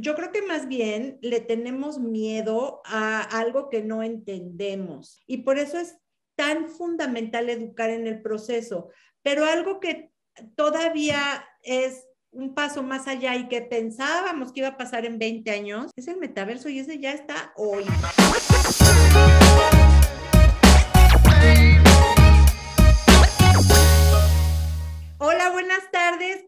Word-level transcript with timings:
yo 0.00 0.14
creo 0.14 0.32
que 0.32 0.42
más 0.42 0.68
bien 0.68 1.18
le 1.22 1.40
tenemos 1.40 1.98
miedo 1.98 2.80
a 2.84 3.20
algo 3.20 3.68
que 3.68 3.82
no 3.82 4.02
entendemos 4.02 5.22
y 5.26 5.38
por 5.38 5.58
eso 5.58 5.78
es 5.78 5.98
tan 6.36 6.68
fundamental 6.68 7.50
educar 7.50 7.90
en 7.90 8.06
el 8.06 8.22
proceso, 8.22 8.90
pero 9.22 9.44
algo 9.44 9.80
que 9.80 10.12
todavía 10.54 11.44
es 11.62 12.06
un 12.30 12.54
paso 12.54 12.82
más 12.82 13.08
allá 13.08 13.34
y 13.36 13.48
que 13.48 13.62
pensábamos 13.62 14.52
que 14.52 14.60
iba 14.60 14.68
a 14.68 14.76
pasar 14.76 15.04
en 15.04 15.18
20 15.18 15.50
años, 15.50 15.90
es 15.96 16.08
el 16.08 16.18
metaverso 16.18 16.68
y 16.68 16.78
ese 16.78 16.98
ya 16.98 17.12
está 17.12 17.52
hoy. 17.56 17.84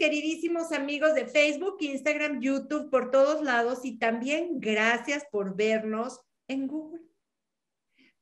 Queridísimos 0.01 0.73
amigos 0.73 1.14
de 1.14 1.27
Facebook, 1.27 1.77
Instagram, 1.80 2.41
YouTube, 2.41 2.89
por 2.89 3.11
todos 3.11 3.43
lados 3.43 3.80
y 3.85 3.98
también 3.98 4.59
gracias 4.59 5.27
por 5.30 5.55
vernos 5.55 6.20
en 6.48 6.66
Google. 6.69 7.02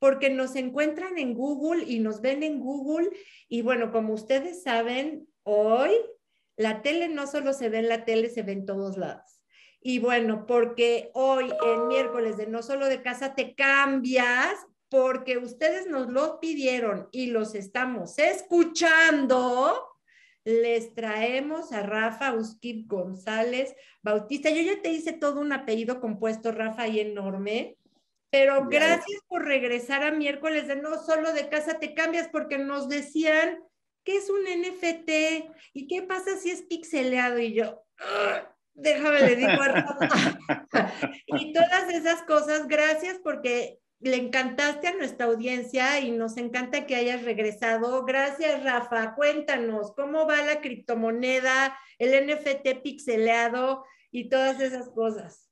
Porque 0.01 0.29
nos 0.29 0.57
encuentran 0.57 1.19
en 1.19 1.35
Google 1.35 1.85
y 1.85 2.01
nos 2.01 2.21
ven 2.21 2.43
en 2.43 2.59
Google. 2.59 3.09
Y 3.49 3.63
bueno, 3.63 3.93
como 3.93 4.15
ustedes 4.15 4.65
saben, 4.65 5.29
hoy 5.45 5.93
la 6.57 6.83
tele 6.83 7.07
no 7.07 7.29
solo 7.29 7.53
se 7.53 7.69
ve 7.69 7.79
en 7.79 7.89
la 7.89 8.05
tele, 8.05 8.29
se 8.29 8.43
ve 8.43 8.53
en 8.53 8.67
todos 8.67 8.97
lados. 8.97 9.41
Y 9.81 10.01
bueno, 10.01 10.47
porque 10.47 11.13
hoy, 11.15 11.49
en 11.65 11.87
miércoles 11.87 12.37
de 12.37 12.49
No 12.49 12.65
Solo 12.65 12.87
de 12.87 13.03
Casa, 13.03 13.37
te 13.37 13.55
cambias 13.55 14.67
porque 14.89 15.39
ustedes 15.39 15.87
nos 15.87 16.09
lo 16.09 16.41
pidieron 16.41 17.09
y 17.13 17.27
los 17.27 17.55
estamos 17.55 18.19
escuchando 18.19 19.88
les 20.49 20.95
traemos 20.95 21.73
a 21.73 21.83
Rafa 21.83 22.33
Uskip 22.33 22.89
González 22.89 23.77
Bautista. 24.03 24.49
Yo 24.49 24.63
ya 24.63 24.81
te 24.81 24.91
hice 24.91 25.13
todo 25.13 25.43
un 25.43 25.53
apellido 25.53 26.01
compuesto, 26.01 26.53
Rafa, 26.53 26.89
y 26.89 27.01
enorme, 27.01 27.77
pero 28.31 28.67
gracias 28.67 29.21
por 29.29 29.45
regresar 29.45 30.03
a 30.03 30.11
miércoles 30.11 30.67
de 30.67 30.77
no 30.77 31.03
solo 31.03 31.35
de 31.35 31.51
casa 31.51 31.79
te 31.79 31.93
cambias, 31.93 32.29
porque 32.29 32.57
nos 32.57 32.89
decían 32.89 33.63
que 34.05 34.17
es 34.17 34.31
un 34.31 34.41
NFT 34.45 35.51
y 35.75 35.87
qué 35.87 36.01
pasa 36.01 36.39
si 36.39 36.51
es 36.51 36.63
pixeleado 36.63 37.39
y 37.39 37.53
yo. 37.53 37.85
déjame 38.73 39.21
le 39.21 39.37
digo 39.37 39.51
a 39.51 39.69
Rafa. 39.69 40.39
y 41.27 41.53
todas 41.53 41.93
esas 41.93 42.23
cosas, 42.23 42.69
gracias 42.69 43.21
porque 43.23 43.81
le 44.01 44.17
encantaste 44.17 44.89
a 44.89 44.95
nuestra 44.95 45.27
audiencia 45.27 46.01
y 46.01 46.11
nos 46.11 46.37
encanta 46.37 46.87
que 46.87 46.95
hayas 46.95 47.25
regresado. 47.25 48.05
Gracias, 48.05 48.63
Rafa. 48.63 49.15
Cuéntanos, 49.15 49.93
¿cómo 49.97 50.27
va 50.27 50.43
la 50.43 50.61
criptomoneda, 50.61 51.77
el 51.99 52.27
NFT 52.27 52.83
pixeleado 52.83 53.85
y 54.11 54.29
todas 54.29 54.61
esas 54.61 54.89
cosas? 54.91 55.49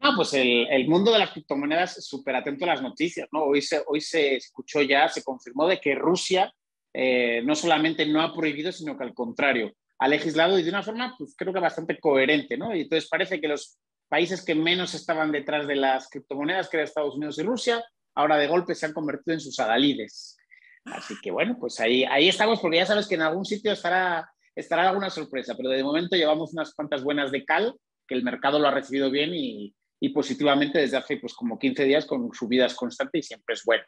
No, 0.00 0.16
pues 0.16 0.32
el, 0.34 0.88
mundo 0.88 1.12
de 1.12 1.20
las 1.20 1.30
criptomonedas 1.30 2.04
súper 2.04 2.34
atento 2.34 2.64
a 2.64 2.68
las 2.68 2.82
noticias, 2.82 3.28
¿no? 3.30 3.44
Hoy 3.44 3.62
se, 3.62 3.82
hoy 3.86 4.00
se 4.00 4.36
escuchó 4.36 4.82
ya, 4.82 5.08
se 5.08 5.22
confirmó 5.22 5.68
de 5.68 5.80
que 5.80 5.94
Rusia 5.94 6.52
eh, 6.92 7.40
no 7.44 7.54
solamente 7.54 8.04
no 8.06 8.20
ha 8.20 8.34
prohibido, 8.34 8.72
sino 8.72 8.96
que 8.96 9.04
al 9.04 9.14
contrario, 9.14 9.72
ha 9.98 10.08
legislado 10.08 10.58
y 10.58 10.64
de 10.64 10.70
una 10.70 10.82
forma, 10.82 11.14
pues 11.16 11.36
creo 11.36 11.52
que 11.52 11.60
bastante 11.60 12.00
coherente, 12.00 12.56
¿no? 12.56 12.74
Y 12.74 12.80
entonces 12.80 13.08
parece 13.08 13.40
que 13.40 13.46
los 13.46 13.78
países 14.12 14.44
que 14.44 14.54
menos 14.54 14.92
estaban 14.92 15.32
detrás 15.32 15.66
de 15.66 15.74
las 15.74 16.10
criptomonedas, 16.10 16.68
que 16.68 16.76
eran 16.76 16.84
Estados 16.84 17.14
Unidos 17.14 17.38
y 17.38 17.44
Rusia, 17.44 17.82
ahora 18.14 18.36
de 18.36 18.46
golpe 18.46 18.74
se 18.74 18.84
han 18.84 18.92
convertido 18.92 19.32
en 19.32 19.40
sus 19.40 19.58
adalides. 19.58 20.36
Así 20.84 21.14
que 21.22 21.30
bueno, 21.30 21.56
pues 21.58 21.80
ahí, 21.80 22.04
ahí 22.04 22.28
estamos, 22.28 22.60
porque 22.60 22.76
ya 22.76 22.84
sabes 22.84 23.08
que 23.08 23.14
en 23.14 23.22
algún 23.22 23.46
sitio 23.46 23.72
estará, 23.72 24.30
estará 24.54 24.90
alguna 24.90 25.08
sorpresa, 25.08 25.54
pero 25.56 25.70
de 25.70 25.82
momento 25.82 26.14
llevamos 26.14 26.52
unas 26.52 26.74
cuantas 26.74 27.02
buenas 27.02 27.32
de 27.32 27.46
cal, 27.46 27.74
que 28.06 28.14
el 28.14 28.22
mercado 28.22 28.58
lo 28.58 28.68
ha 28.68 28.72
recibido 28.72 29.10
bien 29.10 29.30
y, 29.32 29.74
positivamente 30.12 30.80
desde 30.80 30.98
hace 30.98 31.16
pues 31.16 31.32
como 31.32 31.58
15 31.58 31.84
días 31.84 32.04
con 32.04 32.34
subidas 32.34 32.74
constantes 32.74 33.24
y 33.24 33.28
siempre 33.28 33.54
es 33.54 33.64
bueno. 33.64 33.84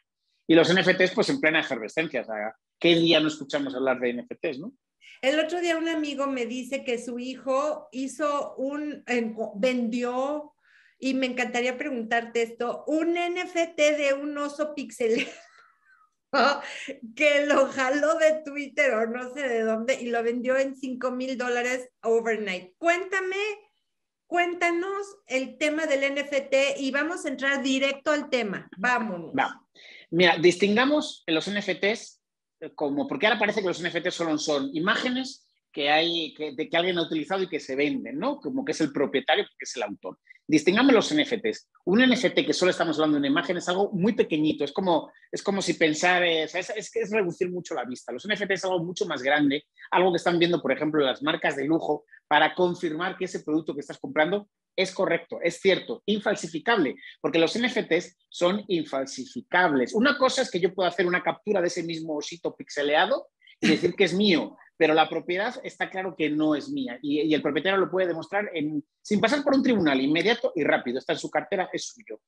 Y 0.47 0.55
los 0.55 0.73
NFTs 0.73 1.11
pues 1.13 1.29
en 1.29 1.39
plena 1.39 1.59
efervescencia, 1.59 2.21
o 2.21 2.25
sea, 2.25 2.55
¿qué 2.79 2.95
día 2.95 3.19
no 3.19 3.27
escuchamos 3.27 3.75
hablar 3.75 3.99
de 3.99 4.13
NFTs, 4.13 4.57
no? 4.57 4.73
El 5.21 5.39
otro 5.39 5.59
día 5.59 5.77
un 5.77 5.87
amigo 5.87 6.27
me 6.27 6.45
dice 6.45 6.83
que 6.83 7.03
su 7.03 7.19
hijo 7.19 7.87
hizo 7.91 8.55
un, 8.55 9.03
vendió, 9.55 10.55
y 10.99 11.13
me 11.13 11.25
encantaría 11.25 11.77
preguntarte 11.77 12.41
esto, 12.41 12.83
un 12.87 13.13
NFT 13.13 13.77
de 13.97 14.13
un 14.19 14.37
oso 14.37 14.73
pixel 14.73 15.27
que 17.15 17.45
lo 17.45 17.67
jaló 17.67 18.15
de 18.15 18.41
Twitter 18.43 18.93
o 18.93 19.07
no 19.07 19.33
sé 19.33 19.47
de 19.47 19.61
dónde 19.61 20.01
y 20.01 20.07
lo 20.07 20.23
vendió 20.23 20.57
en 20.57 20.75
5 20.75 21.11
mil 21.11 21.37
dólares 21.37 21.89
overnight. 22.01 22.73
Cuéntame, 22.77 23.37
cuéntanos 24.27 25.17
el 25.27 25.57
tema 25.57 25.85
del 25.85 26.13
NFT 26.13 26.79
y 26.79 26.91
vamos 26.91 27.25
a 27.25 27.29
entrar 27.29 27.61
directo 27.61 28.11
al 28.11 28.29
tema. 28.29 28.69
Vámonos. 28.77 29.33
Mira, 30.09 30.37
distingamos 30.37 31.23
los 31.27 31.49
NFTs 31.49 32.21
como, 32.75 33.07
porque 33.07 33.27
ahora 33.27 33.39
parece 33.39 33.61
que 33.61 33.67
los 33.67 33.81
NFTs 33.81 34.13
solo 34.13 34.37
son 34.37 34.69
imágenes 34.73 35.47
que, 35.71 35.89
hay, 35.89 36.33
que, 36.33 36.53
de 36.53 36.69
que 36.69 36.77
alguien 36.77 36.97
ha 36.97 37.03
utilizado 37.03 37.43
y 37.43 37.49
que 37.49 37.59
se 37.59 37.75
venden, 37.75 38.17
¿no? 38.17 38.39
Como 38.39 38.63
que 38.63 38.71
es 38.71 38.81
el 38.81 38.91
propietario, 38.91 39.43
que 39.43 39.65
es 39.65 39.75
el 39.75 39.83
autor. 39.83 40.17
Distingamos 40.47 40.93
los 40.93 41.13
NFTs. 41.13 41.69
Un 41.85 42.01
NFT 42.01 42.45
que 42.45 42.53
solo 42.53 42.71
estamos 42.71 42.97
hablando 42.97 43.15
de 43.15 43.19
una 43.19 43.27
imagen 43.27 43.57
es 43.57 43.67
algo 43.67 43.91
muy 43.91 44.13
pequeñito, 44.13 44.63
es 44.63 44.71
como, 44.71 45.11
es 45.31 45.41
como 45.41 45.61
si 45.61 45.73
pensar, 45.73 46.23
es, 46.23 46.53
es, 46.53 46.95
es 46.95 47.11
reducir 47.11 47.49
mucho 47.51 47.73
la 47.73 47.83
vista. 47.83 48.13
Los 48.13 48.27
NFTs 48.27 48.51
es 48.51 48.65
algo 48.65 48.83
mucho 48.83 49.05
más 49.05 49.21
grande, 49.21 49.65
algo 49.91 50.11
que 50.11 50.17
están 50.17 50.39
viendo, 50.39 50.61
por 50.61 50.71
ejemplo, 50.71 51.03
las 51.03 51.23
marcas 51.23 51.55
de 51.55 51.65
lujo 51.65 52.05
para 52.27 52.53
confirmar 52.53 53.17
que 53.17 53.25
ese 53.25 53.41
producto 53.41 53.73
que 53.73 53.81
estás 53.81 53.97
comprando 53.97 54.47
es 54.75 54.93
correcto, 54.93 55.39
es 55.41 55.59
cierto, 55.59 56.03
infalsificable, 56.05 56.95
porque 57.21 57.39
los 57.39 57.57
NFTs 57.57 58.17
son 58.29 58.63
infalsificables. 58.67 59.93
Una 59.93 60.17
cosa 60.17 60.41
es 60.41 60.51
que 60.51 60.59
yo 60.59 60.73
pueda 60.73 60.89
hacer 60.89 61.05
una 61.05 61.23
captura 61.23 61.61
de 61.61 61.67
ese 61.67 61.83
mismo 61.83 62.15
osito 62.17 62.55
pixeleado 62.55 63.29
y 63.59 63.69
decir 63.69 63.95
que 63.95 64.03
es 64.03 64.13
mío, 64.13 64.57
pero 64.77 64.93
la 64.93 65.07
propiedad 65.07 65.55
está 65.63 65.89
claro 65.89 66.15
que 66.17 66.29
no 66.29 66.55
es 66.55 66.69
mía 66.69 66.99
y, 67.01 67.33
el 67.33 67.41
propietario 67.41 67.79
lo 67.79 67.89
puede 67.89 68.07
demostrar 68.07 68.51
sin 69.01 69.21
pasar 69.21 69.43
por 69.43 69.55
un 69.55 69.63
tribunal 69.63 70.01
inmediato 70.01 70.51
y 70.55 70.63
rápido, 70.63 70.99
está 70.99 71.13
en 71.13 71.19
su 71.19 71.29
cartera, 71.29 71.69
es 71.71 71.87
suyo. 71.87 72.19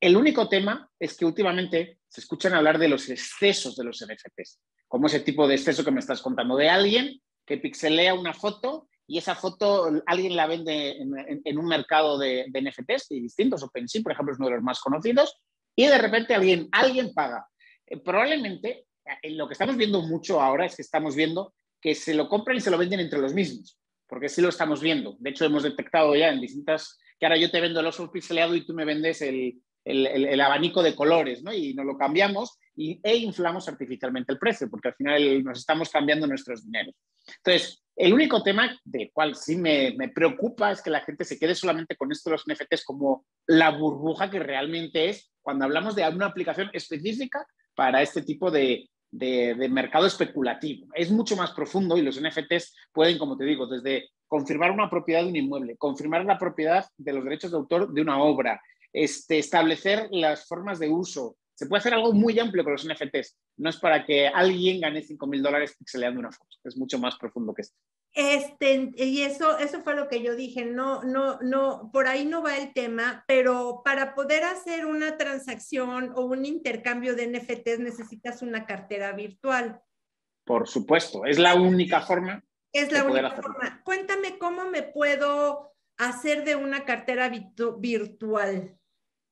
El 0.00 0.16
único 0.16 0.48
tema 0.48 0.90
es 0.98 1.16
que 1.16 1.24
últimamente 1.24 1.98
se 2.08 2.22
escuchan 2.22 2.54
hablar 2.54 2.78
de 2.78 2.88
los 2.88 3.08
excesos 3.08 3.76
de 3.76 3.84
los 3.84 4.04
NFTs, 4.04 4.58
como 4.88 5.06
ese 5.06 5.20
tipo 5.20 5.46
de 5.46 5.54
exceso 5.54 5.84
que 5.84 5.92
me 5.92 6.00
estás 6.00 6.20
contando, 6.20 6.56
de 6.56 6.68
alguien 6.68 7.20
que 7.46 7.58
pixelea 7.58 8.14
una 8.14 8.34
foto 8.34 8.88
y 9.12 9.18
esa 9.18 9.34
foto 9.34 9.92
alguien 10.06 10.34
la 10.34 10.46
vende 10.46 10.96
en, 10.96 11.58
un 11.58 11.66
mercado 11.66 12.16
de, 12.16 12.46
NFTs 12.48 13.10
y 13.10 13.20
distintos, 13.20 13.62
OpenSea, 13.62 14.00
por 14.00 14.12
ejemplo, 14.12 14.32
es 14.32 14.40
uno 14.40 14.48
de 14.48 14.54
los 14.54 14.64
más 14.64 14.80
conocidos, 14.80 15.36
y 15.76 15.86
de 15.86 15.98
repente 15.98 16.34
alguien, 16.34 16.70
alguien 16.72 17.12
paga. 17.12 17.46
Eh, 17.86 17.98
probablemente 17.98 18.86
eh, 19.04 19.32
lo 19.32 19.46
que 19.46 19.52
estamos 19.52 19.76
viendo 19.76 20.00
mucho 20.00 20.40
ahora 20.40 20.64
es 20.64 20.76
que 20.76 20.80
estamos 20.80 21.14
viendo 21.14 21.52
que 21.78 21.94
se 21.94 22.14
lo 22.14 22.26
compran 22.26 22.56
y 22.56 22.62
se 22.62 22.70
lo 22.70 22.78
venden 22.78 23.00
entre 23.00 23.18
los 23.18 23.34
mismos, 23.34 23.78
porque 24.06 24.30
sí 24.30 24.40
lo 24.40 24.48
estamos 24.48 24.80
viendo. 24.80 25.14
De 25.18 25.28
hecho, 25.28 25.44
hemos 25.44 25.64
detectado 25.64 26.16
ya 26.16 26.30
en 26.30 26.40
distintas, 26.40 26.98
que 27.20 27.26
ahora 27.26 27.36
yo 27.36 27.50
te 27.50 27.60
vendo 27.60 27.80
el 27.80 27.86
oso 27.88 28.10
pixeleado 28.10 28.56
y 28.56 28.64
tú 28.64 28.72
me 28.72 28.86
vendes 28.86 29.20
el, 29.20 29.60
el, 29.84 30.40
abanico 30.40 30.82
de 30.82 30.94
colores, 30.94 31.42
¿no? 31.42 31.52
Y 31.52 31.74
nos 31.74 31.84
lo 31.84 31.98
cambiamos 31.98 32.58
y, 32.76 33.00
e 33.02 33.16
inflamos 33.16 33.68
artificialmente 33.68 34.32
el 34.32 34.38
precio, 34.38 34.68
porque 34.70 34.88
al 34.88 34.94
final 34.94 35.44
nos 35.44 35.58
estamos 35.58 35.90
cambiando 35.90 36.26
nuestros 36.26 36.64
dineros. 36.64 36.94
Entonces, 37.38 37.82
el 37.96 38.12
único 38.14 38.42
tema 38.42 38.78
de 38.84 39.10
cual 39.12 39.34
sí 39.34 39.56
me, 39.56 39.94
me, 39.96 40.08
preocupa 40.08 40.72
es 40.72 40.80
que 40.80 40.90
la 40.90 41.00
gente 41.00 41.24
se 41.24 41.38
quede 41.38 41.54
solamente 41.54 41.96
con 41.96 42.10
esto 42.10 42.30
de 42.30 42.36
los 42.36 42.44
NFTs 42.46 42.84
como 42.84 43.26
la 43.46 43.70
burbuja 43.70 44.30
que 44.30 44.38
realmente 44.38 45.08
es 45.08 45.30
cuando 45.42 45.64
hablamos 45.64 45.94
de 45.94 46.08
una 46.08 46.26
aplicación 46.26 46.70
específica 46.72 47.46
para 47.74 48.00
este 48.00 48.22
tipo 48.22 48.50
de, 48.50 48.88
de, 49.10 49.54
de, 49.54 49.68
mercado 49.68 50.06
especulativo. 50.06 50.88
Es 50.94 51.10
mucho 51.10 51.36
más 51.36 51.52
profundo 51.52 51.96
y 51.96 52.02
los 52.02 52.20
NFTs 52.20 52.74
pueden, 52.92 53.18
como 53.18 53.36
te 53.36 53.44
digo, 53.44 53.66
desde 53.66 54.08
confirmar 54.26 54.70
una 54.70 54.88
propiedad 54.88 55.22
de 55.22 55.28
un 55.28 55.36
inmueble, 55.36 55.76
confirmar 55.76 56.24
la 56.24 56.38
propiedad 56.38 56.86
de 56.96 57.12
los 57.12 57.22
derechos 57.22 57.50
de 57.50 57.58
autor 57.58 57.92
de 57.92 58.00
una 58.00 58.22
obra, 58.22 58.60
este, 58.90 59.38
establecer 59.38 60.08
las 60.10 60.46
formas 60.46 60.78
de 60.78 60.88
uso. 60.88 61.36
Se 61.62 61.68
puede 61.68 61.78
hacer 61.78 61.94
algo 61.94 62.12
muy 62.12 62.36
amplio 62.40 62.64
con 62.64 62.72
los 62.72 62.84
NFTs. 62.84 63.38
No 63.58 63.70
es 63.70 63.76
para 63.76 64.04
que 64.04 64.26
alguien 64.26 64.80
gane 64.80 65.00
5 65.00 65.28
mil 65.28 65.40
dólares 65.40 65.76
pixeleando 65.78 66.18
una 66.18 66.32
foto. 66.32 66.56
Es 66.64 66.76
mucho 66.76 66.98
más 66.98 67.16
profundo 67.16 67.54
que 67.54 67.62
esto. 67.62 67.76
Este, 68.12 68.90
y 68.96 69.22
eso, 69.22 69.56
eso 69.58 69.80
fue 69.82 69.94
lo 69.94 70.08
que 70.08 70.24
yo 70.24 70.34
dije, 70.34 70.64
no, 70.64 71.04
no, 71.04 71.38
no, 71.40 71.88
por 71.92 72.08
ahí 72.08 72.24
no 72.24 72.42
va 72.42 72.58
el 72.58 72.72
tema, 72.72 73.22
pero 73.28 73.82
para 73.84 74.16
poder 74.16 74.42
hacer 74.42 74.86
una 74.86 75.16
transacción 75.16 76.12
o 76.16 76.24
un 76.24 76.46
intercambio 76.46 77.14
de 77.14 77.28
NFTs 77.28 77.78
necesitas 77.78 78.42
una 78.42 78.66
cartera 78.66 79.12
virtual. 79.12 79.80
Por 80.44 80.66
supuesto, 80.66 81.26
es 81.26 81.38
la 81.38 81.54
única 81.54 82.00
forma. 82.00 82.42
Es 82.72 82.90
la 82.90 83.04
única 83.04 83.30
forma. 83.40 83.80
Cuéntame 83.84 84.36
cómo 84.36 84.68
me 84.68 84.82
puedo 84.82 85.76
hacer 85.96 86.44
de 86.44 86.56
una 86.56 86.84
cartera 86.84 87.30
virtual. 87.78 88.76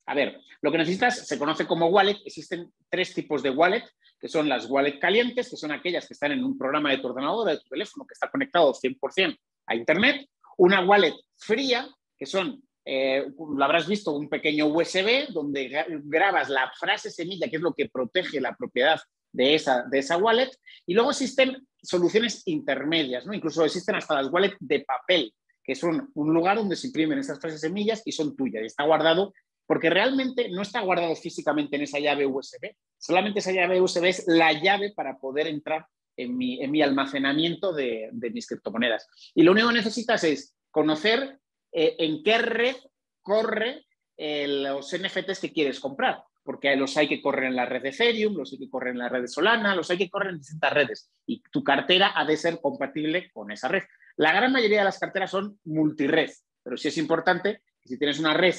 A 0.06 0.14
ver, 0.14 0.40
lo 0.62 0.72
que 0.72 0.78
necesitas 0.78 1.26
se 1.26 1.38
conoce 1.38 1.66
como 1.66 1.86
wallet. 1.86 2.18
Existen 2.24 2.72
tres 2.88 3.14
tipos 3.14 3.42
de 3.42 3.50
wallet, 3.50 3.84
que 4.18 4.28
son 4.28 4.48
las 4.48 4.68
wallet 4.68 4.98
calientes, 4.98 5.48
que 5.48 5.56
son 5.56 5.72
aquellas 5.72 6.06
que 6.06 6.14
están 6.14 6.32
en 6.32 6.44
un 6.44 6.58
programa 6.58 6.90
de 6.90 6.98
tu 6.98 7.08
ordenador, 7.08 7.48
de 7.48 7.58
tu 7.58 7.68
teléfono, 7.68 8.06
que 8.06 8.14
está 8.14 8.30
conectado 8.30 8.72
100% 8.72 9.38
a 9.66 9.74
Internet. 9.74 10.28
Una 10.56 10.84
wallet 10.84 11.14
fría, 11.36 11.88
que 12.18 12.26
son 12.26 12.62
eh, 12.84 13.26
lo 13.38 13.64
habrás 13.64 13.86
visto, 13.86 14.12
un 14.12 14.28
pequeño 14.28 14.66
USB 14.66 15.28
donde 15.32 15.84
grabas 16.04 16.48
la 16.48 16.72
frase 16.78 17.10
semilla, 17.10 17.48
que 17.48 17.56
es 17.56 17.62
lo 17.62 17.74
que 17.74 17.88
protege 17.88 18.40
la 18.40 18.56
propiedad 18.56 19.00
de 19.32 19.54
esa, 19.54 19.84
de 19.90 19.98
esa 19.98 20.16
wallet. 20.16 20.50
Y 20.86 20.94
luego 20.94 21.10
existen 21.10 21.66
soluciones 21.82 22.42
intermedias, 22.46 23.26
¿no? 23.26 23.34
Incluso 23.34 23.64
existen 23.64 23.94
hasta 23.94 24.20
las 24.20 24.32
wallets 24.32 24.56
de 24.60 24.80
papel, 24.80 25.32
que 25.62 25.74
son 25.74 26.10
un 26.14 26.34
lugar 26.34 26.56
donde 26.56 26.76
se 26.76 26.88
imprimen 26.88 27.18
esas 27.18 27.38
frases 27.38 27.60
semillas 27.60 28.02
y 28.04 28.12
son 28.12 28.34
tuyas. 28.34 28.62
Y 28.62 28.66
está 28.66 28.84
guardado, 28.84 29.32
porque 29.70 29.88
realmente 29.88 30.48
no 30.48 30.62
está 30.62 30.80
guardado 30.80 31.14
físicamente 31.14 31.76
en 31.76 31.82
esa 31.82 32.00
llave 32.00 32.26
USB. 32.26 32.74
Solamente 32.98 33.38
esa 33.38 33.52
llave 33.52 33.80
USB 33.80 34.06
es 34.06 34.24
la 34.26 34.52
llave 34.52 34.92
para 34.96 35.16
poder 35.20 35.46
entrar 35.46 35.86
en 36.16 36.36
mi, 36.36 36.60
en 36.60 36.72
mi 36.72 36.82
almacenamiento 36.82 37.72
de, 37.72 38.08
de, 38.10 38.30
mis 38.30 38.48
criptomonedas. 38.48 39.06
Y 39.32 39.44
lo 39.44 39.52
único 39.52 39.68
que 39.68 39.74
necesitas 39.74 40.24
es 40.24 40.56
conocer 40.72 41.38
eh, 41.70 41.94
en 42.00 42.24
qué 42.24 42.38
red 42.38 42.74
corre 43.22 43.86
eh, 44.16 44.48
los 44.48 44.92
NFTs 44.92 45.38
que 45.38 45.52
quieres 45.52 45.78
comprar, 45.78 46.20
porque 46.42 46.74
los 46.74 46.96
hay 46.96 47.06
que 47.06 47.22
correr 47.22 47.44
en 47.44 47.54
la 47.54 47.66
red 47.66 47.82
de 47.82 47.90
Ethereum, 47.90 48.34
los 48.34 48.52
hay 48.52 48.58
que 48.58 48.70
correr 48.70 48.90
en 48.90 48.98
la 48.98 49.08
red 49.08 49.20
de 49.20 49.28
Solana, 49.28 49.76
los 49.76 49.88
hay 49.88 49.98
que 49.98 50.10
correr 50.10 50.30
en 50.30 50.38
distintas 50.38 50.72
redes 50.72 51.12
y 51.26 51.44
tu 51.52 51.62
cartera 51.62 52.10
ha 52.16 52.24
de 52.24 52.36
ser 52.36 52.60
compatible 52.60 53.30
con 53.32 53.52
esa 53.52 53.68
red. 53.68 53.84
La 54.16 54.32
gran 54.32 54.50
mayoría 54.50 54.78
de 54.78 54.86
las 54.86 54.98
carteras 54.98 55.30
son 55.30 55.60
multired, 55.62 56.32
pero 56.60 56.76
sí 56.76 56.88
es 56.88 56.98
importante 56.98 57.62
que 57.80 57.88
si 57.88 57.98
tienes 58.00 58.18
una 58.18 58.34
red 58.34 58.56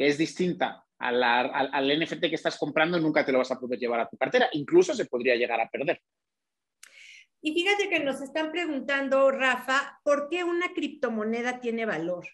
que 0.00 0.06
es 0.06 0.16
distinta 0.16 0.82
al, 0.98 1.22
al 1.22 2.00
NFT 2.00 2.20
que 2.20 2.34
estás 2.34 2.56
comprando, 2.56 2.98
nunca 2.98 3.22
te 3.22 3.32
lo 3.32 3.36
vas 3.36 3.50
a 3.50 3.60
poder 3.60 3.78
llevar 3.78 4.00
a 4.00 4.08
tu 4.08 4.16
cartera, 4.16 4.48
incluso 4.52 4.94
se 4.94 5.04
podría 5.04 5.36
llegar 5.36 5.60
a 5.60 5.68
perder. 5.68 6.00
Y 7.42 7.52
fíjate 7.52 7.90
que 7.90 8.00
nos 8.00 8.22
están 8.22 8.50
preguntando, 8.50 9.30
Rafa, 9.30 10.00
¿por 10.02 10.30
qué 10.30 10.42
una 10.42 10.72
criptomoneda 10.72 11.60
tiene 11.60 11.84
valor? 11.84 12.26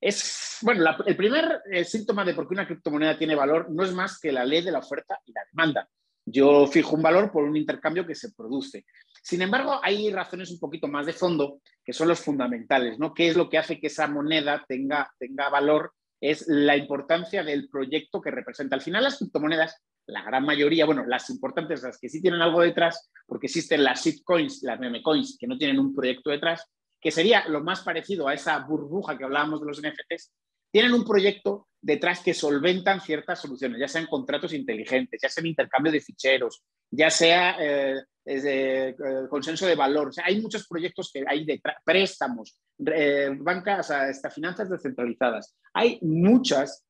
Es, 0.00 0.56
bueno, 0.62 0.82
el 1.04 1.14
primer 1.14 1.60
eh, 1.70 1.84
síntoma 1.84 2.24
de 2.24 2.32
por 2.32 2.48
qué 2.48 2.54
una 2.54 2.66
criptomoneda 2.66 3.18
tiene 3.18 3.34
valor 3.34 3.70
no 3.70 3.84
es 3.84 3.92
más 3.92 4.18
que 4.18 4.32
la 4.32 4.46
ley 4.46 4.62
de 4.62 4.72
la 4.72 4.78
oferta 4.78 5.20
y 5.26 5.32
la 5.32 5.42
demanda. 5.52 5.86
Yo 6.24 6.66
fijo 6.66 6.96
un 6.96 7.02
valor 7.02 7.30
por 7.30 7.44
un 7.44 7.54
intercambio 7.54 8.06
que 8.06 8.14
se 8.14 8.32
produce. 8.32 8.86
Sin 9.22 9.42
embargo, 9.42 9.78
hay 9.82 10.10
razones 10.10 10.50
un 10.50 10.58
poquito 10.58 10.88
más 10.88 11.04
de 11.04 11.12
fondo 11.12 11.60
que 11.84 11.92
son 11.92 12.08
los 12.08 12.20
fundamentales, 12.20 12.98
¿no? 12.98 13.12
¿Qué 13.12 13.28
es 13.28 13.36
lo 13.36 13.50
que 13.50 13.58
hace 13.58 13.78
que 13.78 13.88
esa 13.88 14.08
moneda 14.08 14.64
tenga, 14.66 15.12
tenga 15.18 15.50
valor? 15.50 15.92
Es 16.20 16.46
la 16.48 16.76
importancia 16.76 17.42
del 17.42 17.68
proyecto 17.68 18.20
que 18.20 18.30
representa. 18.30 18.76
Al 18.76 18.82
final, 18.82 19.04
las 19.04 19.18
criptomonedas, 19.18 19.82
la 20.06 20.22
gran 20.22 20.44
mayoría, 20.44 20.86
bueno, 20.86 21.04
las 21.06 21.28
importantes, 21.30 21.82
las 21.82 21.98
que 21.98 22.08
sí 22.08 22.22
tienen 22.22 22.40
algo 22.40 22.62
detrás, 22.62 23.10
porque 23.26 23.46
existen 23.46 23.84
las 23.84 24.04
shitcoins, 24.04 24.62
las 24.62 24.78
meme 24.78 25.02
coins, 25.02 25.36
que 25.38 25.46
no 25.46 25.58
tienen 25.58 25.78
un 25.78 25.94
proyecto 25.94 26.30
detrás, 26.30 26.64
que 27.00 27.10
sería 27.10 27.46
lo 27.48 27.62
más 27.62 27.82
parecido 27.82 28.28
a 28.28 28.34
esa 28.34 28.58
burbuja 28.60 29.18
que 29.18 29.24
hablábamos 29.24 29.60
de 29.60 29.66
los 29.66 29.80
NFTs, 29.80 30.32
tienen 30.72 30.92
un 30.92 31.04
proyecto 31.04 31.68
detrás 31.80 32.20
que 32.20 32.34
solventan 32.34 33.00
ciertas 33.00 33.40
soluciones, 33.40 33.78
ya 33.78 33.88
sean 33.88 34.06
contratos 34.06 34.52
inteligentes, 34.52 35.20
ya 35.22 35.28
sea 35.28 35.46
intercambio 35.46 35.92
de 35.92 36.00
ficheros, 36.00 36.62
ya 36.90 37.10
sea 37.10 37.56
eh, 37.60 38.02
eh, 38.26 38.94
consenso 39.30 39.66
de 39.66 39.74
valor. 39.74 40.10
Hay 40.24 40.40
muchos 40.40 40.66
proyectos 40.66 41.10
que 41.12 41.24
hay 41.26 41.44
detrás, 41.44 41.76
préstamos, 41.84 42.58
eh, 42.84 43.30
bancas, 43.38 43.90
hasta 43.90 44.30
finanzas 44.30 44.68
descentralizadas. 44.68 45.56
Hay 45.72 45.98
muchos 46.02 46.82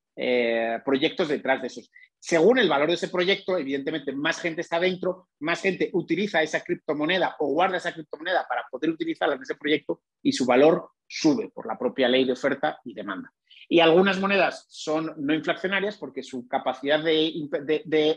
proyectos 0.83 1.29
detrás 1.29 1.61
de 1.61 1.67
esos 1.67 1.91
según 2.27 2.59
el 2.59 2.69
valor 2.69 2.89
de 2.89 2.95
ese 2.95 3.07
proyecto, 3.07 3.57
evidentemente 3.57 4.13
más 4.13 4.41
gente 4.41 4.61
está 4.61 4.81
dentro, 4.81 5.29
más 5.39 5.61
gente 5.61 5.91
utiliza 5.93 6.43
esa 6.43 6.61
criptomoneda 6.61 7.37
o 7.39 7.53
guarda 7.53 7.77
esa 7.77 7.93
criptomoneda 7.93 8.45
para 8.49 8.67
poder 8.69 8.91
utilizarla 8.91 9.37
en 9.37 9.43
ese 9.43 9.55
proyecto 9.55 10.03
y 10.23 10.33
su 10.33 10.45
valor 10.45 10.91
sube 11.07 11.51
por 11.51 11.67
la 11.67 11.79
propia 11.79 12.09
ley 12.09 12.25
de 12.25 12.33
oferta 12.33 12.81
y 12.85 12.95
demanda. 12.95 13.33
Y 13.69 13.79
algunas 13.79 14.19
monedas 14.19 14.67
son 14.69 15.15
no 15.19 15.35
inflacionarias 15.35 15.99
porque 15.99 16.25
su 16.25 16.49
capacidad 16.49 17.01
de, 17.01 17.29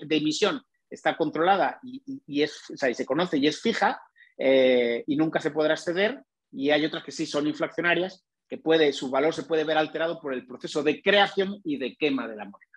emisión 0.09 0.59
está 0.89 1.15
controlada 1.15 1.79
y, 1.83 2.41
es, 2.41 2.61
se 2.75 3.05
conoce 3.05 3.37
y 3.37 3.47
es 3.47 3.61
fija 3.61 4.01
eh, 4.37 5.03
y 5.07 5.15
nunca 5.15 5.39
se 5.39 5.51
podrá 5.51 5.73
exceder. 5.73 6.23
Y 6.51 6.71
hay 6.71 6.85
otras 6.85 7.03
que 7.03 7.11
sí 7.11 7.25
son 7.25 7.47
inflacionarias, 7.47 8.25
que 8.47 8.57
puede, 8.57 8.91
su 8.93 9.09
valor 9.09 9.33
se 9.33 9.43
puede 9.43 9.63
ver 9.63 9.77
alterado 9.77 10.19
por 10.19 10.33
el 10.33 10.47
proceso 10.47 10.81
de 10.81 11.01
creación 11.01 11.61
y 11.63 11.77
de 11.77 11.95
quema 11.95 12.27
de 12.27 12.35
la 12.35 12.45
moneda. 12.45 12.69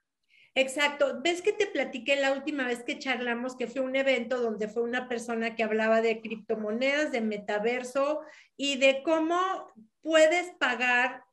Exacto. 0.55 1.21
¿Ves 1.23 1.41
que 1.41 1.53
te 1.53 1.67
platiqué 1.67 2.17
la 2.17 2.33
última 2.33 2.67
vez 2.67 2.83
que 2.85 2.99
charlamos 2.99 3.57
que 3.57 3.67
fue 3.67 3.81
un 3.81 3.97
evento 3.97 4.41
donde 4.41 4.69
fue 4.69 4.83
una 4.83 5.09
persona 5.09 5.55
que 5.55 5.63
hablaba 5.63 6.03
de 6.03 6.21
criptomonedas, 6.21 7.11
de 7.11 7.23
metaverso 7.23 8.21
y 8.57 8.77
de 8.77 9.03
cómo 9.03 9.41
puedes 10.03 10.51
pagar? 10.59 11.25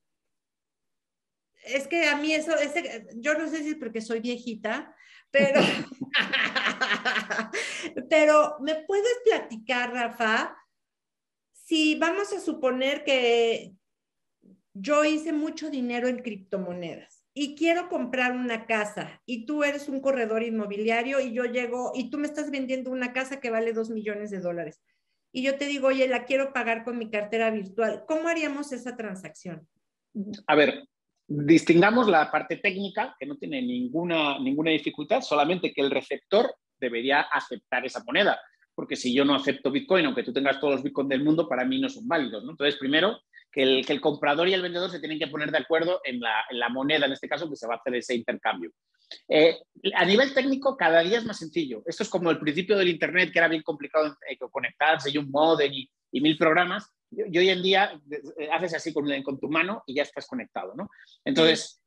Es 1.66 1.88
que 1.88 2.08
a 2.08 2.16
mí 2.16 2.34
eso, 2.34 2.56
ese, 2.56 3.08
yo 3.16 3.34
no 3.34 3.50
sé 3.50 3.64
si 3.64 3.72
es 3.72 3.76
porque 3.76 4.00
soy 4.00 4.22
viejita, 4.22 4.96
pero, 5.32 5.62
pero 8.10 8.58
¿me 8.62 8.76
puedes 8.86 9.20
platicar, 9.24 9.94
Rafa? 9.94 10.56
Si 11.54 11.96
vamos 11.96 12.34
a 12.34 12.40
suponer 12.40 13.04
que 13.04 13.74
yo 14.74 15.04
hice 15.04 15.34
mucho 15.34 15.70
dinero 15.70 16.08
en 16.08 16.20
criptomonedas 16.20 17.26
y 17.34 17.56
quiero 17.56 17.90
comprar 17.90 18.34
una 18.34 18.66
casa 18.66 19.22
y 19.26 19.46
tú 19.46 19.64
eres 19.64 19.90
un 19.90 20.00
corredor 20.00 20.44
inmobiliario 20.44 21.20
y 21.20 21.34
yo 21.34 21.46
llego 21.46 21.92
y 21.94 22.10
tú 22.10 22.18
me 22.18 22.28
estás 22.28 22.50
vendiendo 22.50 22.92
una 22.92 23.14
casa 23.14 23.40
que 23.40 23.52
vale 23.52 23.74
dos 23.74 23.90
millones 23.90 24.32
de 24.32 24.40
dólares 24.40 24.82
y 25.32 25.44
yo 25.44 25.58
te 25.58 25.66
digo, 25.66 25.88
oye, 25.88 26.08
la 26.08 26.26
quiero 26.26 26.54
pagar 26.54 26.84
con 26.84 26.98
mi 26.98 27.10
cartera 27.10 27.52
virtual, 27.52 28.04
¿cómo 28.08 28.28
haríamos 28.28 28.72
esa 28.72 28.96
transacción? 28.96 29.68
A 30.48 30.56
ver, 30.56 30.88
distingamos 31.30 32.08
la 32.08 32.32
parte 32.32 32.58
técnica, 32.58 33.16
que 33.20 33.28
no 33.28 33.38
tiene 33.38 33.62
ninguna, 33.62 34.40
ninguna 34.40 34.72
dificultad, 34.72 35.22
solamente 35.22 35.72
que 35.72 35.82
el 35.82 35.92
receptor 35.92 36.54
debería 36.80 37.22
aceptar 37.22 37.86
esa 37.86 38.04
moneda, 38.04 38.40
porque 38.74 38.96
si 38.96 39.14
yo 39.14 39.24
no 39.24 39.36
acepto 39.36 39.72
Bitcoin, 39.72 40.06
aunque 40.06 40.24
tú 40.24 40.34
tengas 40.34 40.60
todos 40.60 40.76
los 40.76 40.84
Bitcoin 40.84 41.08
del 41.08 41.24
mundo, 41.24 41.48
para 41.48 41.66
mí 41.66 41.80
no 41.80 41.90
son 41.90 42.08
válidos. 42.08 42.44
Entonces, 42.50 42.78
primero, 42.78 43.20
que 43.52 43.64
el, 43.64 44.02
comprador 44.02 44.48
y 44.48 44.54
el 44.54 44.62
vendedor 44.62 44.90
se 44.90 45.00
tienen 45.00 45.20
que 45.20 45.28
poner 45.28 45.52
de 45.52 45.58
acuerdo 45.60 46.02
en 46.04 46.20
la, 46.20 46.70
moneda, 46.70 47.06
en 47.06 47.12
este 47.12 47.30
caso, 47.30 47.50
que 47.50 47.56
se 47.56 47.68
va 47.68 47.76
a 47.76 47.78
hacer 47.78 47.96
ese 47.96 48.16
intercambio. 48.16 48.72
Eh, 49.28 49.58
a 49.96 50.06
nivel 50.06 50.34
técnico, 50.34 50.78
cada 50.78 51.02
día 51.02 51.18
es 51.18 51.26
más 51.26 51.38
sencillo. 51.38 51.84
Esto 51.86 52.04
es 52.04 52.10
como 52.10 52.32
el 52.32 52.40
principio 52.40 52.78
del 52.78 52.90
Internet, 52.90 53.32
que 53.32 53.40
era 53.40 53.48
bien 53.48 53.64
complicado 53.64 54.16
eh, 54.28 54.38
conectarse 54.52 55.10
y 55.12 55.18
un 55.18 55.30
modem 55.30 55.74
y, 55.74 55.90
mil 56.12 56.38
programas. 56.38 56.92
Y, 57.12 57.38
hoy 57.38 57.50
en 57.50 57.64
día 57.64 58.00
eh, 58.38 58.50
haces 58.52 58.76
así 58.76 58.94
con, 58.94 59.40
tu 59.40 59.50
mano 59.50 59.84
y 59.86 59.96
ya 59.96 60.04
estás 60.04 60.28
conectado. 60.28 60.74
¿no? 60.76 60.90
Entonces, 61.26 61.82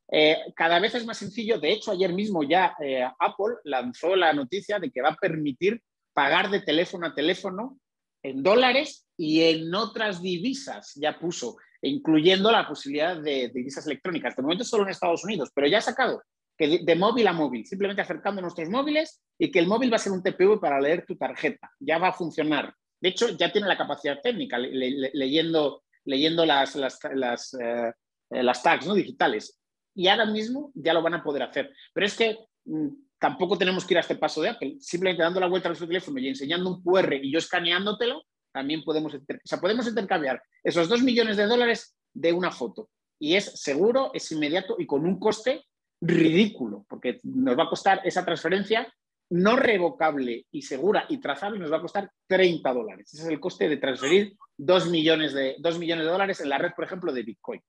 cada 0.55 0.79
vez 0.79 0.95
es 0.95 1.07
más 1.07 1.19
sencillo. 1.19 1.59
De 1.59 1.73
hecho, 1.73 1.93
ayer 1.93 2.13
mismo 2.13 2.43
ya 2.43 2.77
Apple 3.19 3.57
lanzó 3.65 4.15
la 4.15 4.33
noticia 4.33 4.79
de 4.79 4.91
que 4.91 5.01
va 5.01 5.11
a 5.11 5.17
permitir 5.17 5.81
pagar 6.13 6.51
de 6.51 6.61
teléfono 6.61 7.07
a 7.07 7.15
teléfono 7.15 7.79
en 8.23 8.43
dólares 8.43 9.07
y 9.17 9.43
en 9.43 9.75
otras 9.75 10.23
divisas 10.23 10.93
ya 10.95 11.19
puso, 11.19 11.57
incluyendo 11.81 12.51
la 12.51 12.67
posibilidad 12.67 13.21
de, 13.21 13.51
divisas 13.53 13.87
electrónicas. 13.87 14.37
De 14.37 14.43
momento 14.43 14.65
solo 14.65 14.85
en 14.85 14.91
Estados 14.91 15.25
Unidos, 15.25 15.51
pero 15.55 15.67
ya 15.67 15.79
ha 15.79 15.83
sacado 15.83 16.23
que 16.57 16.81
de, 16.85 16.97
móvil 16.97 17.27
a 17.27 17.33
móvil, 17.33 17.67
simplemente 17.67 18.03
acercando 18.03 18.41
nuestros 18.41 18.69
móviles 18.69 19.21
y 19.39 19.51
que 19.51 19.59
el 19.59 19.67
móvil 19.67 19.93
va 19.93 19.97
a 19.97 20.01
ser 20.01 20.13
un 20.13 20.23
TPV 20.23 20.61
para 20.61 20.81
leer 20.81 21.05
tu 21.07 21.17
tarjeta. 21.17 21.71
Ya 21.81 21.99
va 21.99 22.09
a 22.09 22.13
funcionar. 22.13 22.75
De 23.03 23.09
hecho, 23.09 23.31
ya 23.31 23.51
tiene 23.51 23.67
la 23.67 23.77
capacidad 23.77 24.21
técnica 24.21 24.59
leyendo, 24.59 25.83
leyendo 26.05 26.47
las, 26.47 26.77
las, 26.77 27.01
las, 27.13 27.53
eh, 27.55 27.93
las 28.31 28.63
tags 28.63 28.87
¿no? 28.87 28.95
digitales. 28.95 29.59
Y 29.93 30.07
ahora 30.07 30.25
mismo 30.25 30.71
ya 30.77 30.95
lo 30.95 31.03
van 31.03 31.15
a 31.15 31.25
poder 31.25 31.43
hacer. 31.43 31.75
Pero 31.93 32.07
es 32.07 32.17
que 32.17 32.39
mm, 32.65 32.89
tampoco 33.19 33.59
tenemos 33.59 33.85
que 33.85 33.95
ir 33.95 33.99
a 33.99 34.03
este 34.03 34.15
paso 34.15 34.41
de 34.41 34.51
Apple. 34.51 34.77
Simplemente 34.79 35.25
dando 35.25 35.41
la 35.41 35.49
vuelta 35.49 35.67
a 35.69 35.71
nuestro 35.71 35.89
teléfono 35.89 36.21
y 36.21 36.29
enseñando 36.29 36.71
un 36.71 36.81
QR 36.81 37.13
y 37.15 37.33
yo 37.33 37.41
escaneándotelo, 37.41 38.23
también 38.53 38.85
podemos, 38.85 39.15
o 39.15 39.61
podemos 39.61 39.89
intercambiar 39.89 40.41
esos 40.63 40.89
dos 40.89 41.03
millones 41.03 41.37
de 41.37 41.47
dólares 41.47 41.97
de 42.15 42.33
una 42.33 42.53
foto. 42.53 42.89
Y 43.19 43.35
es 43.35 43.61
seguro, 43.61 44.13
es 44.15 44.31
inmediato 44.31 44.77
y 44.79 44.87
con 44.87 45.05
un 45.05 45.19
coste 45.19 45.65
ridículo, 46.01 46.87
porque 46.89 47.19
nos 47.25 47.59
va 47.59 47.65
a 47.65 47.69
costar 47.69 48.01
esa 48.05 48.25
transferencia 48.25 48.93
no 49.33 49.57
revocable 49.57 50.47
y 50.51 50.61
segura 50.61 51.07
y 51.09 51.19
trazable, 51.19 51.59
nos 51.59 51.73
va 51.73 51.79
a 51.79 51.83
costar 51.83 52.11
30 52.27 52.71
dólares. 52.73 53.15
Ese 53.15 53.23
es 53.23 53.29
el 53.29 53.41
coste 53.41 53.67
de 53.67 53.79
transferir 53.79 54.37
2 54.59 54.91
millones 54.91 55.33
de, 55.33 55.57
2 55.59 55.79
millones 55.79 56.05
de 56.05 56.13
dólares 56.13 56.41
en 56.41 56.51
la 56.51 56.59
red, 56.59 56.73
por 56.77 56.85
ejemplo, 56.85 57.13
de 57.13 57.23
Bitcoin. 57.23 57.63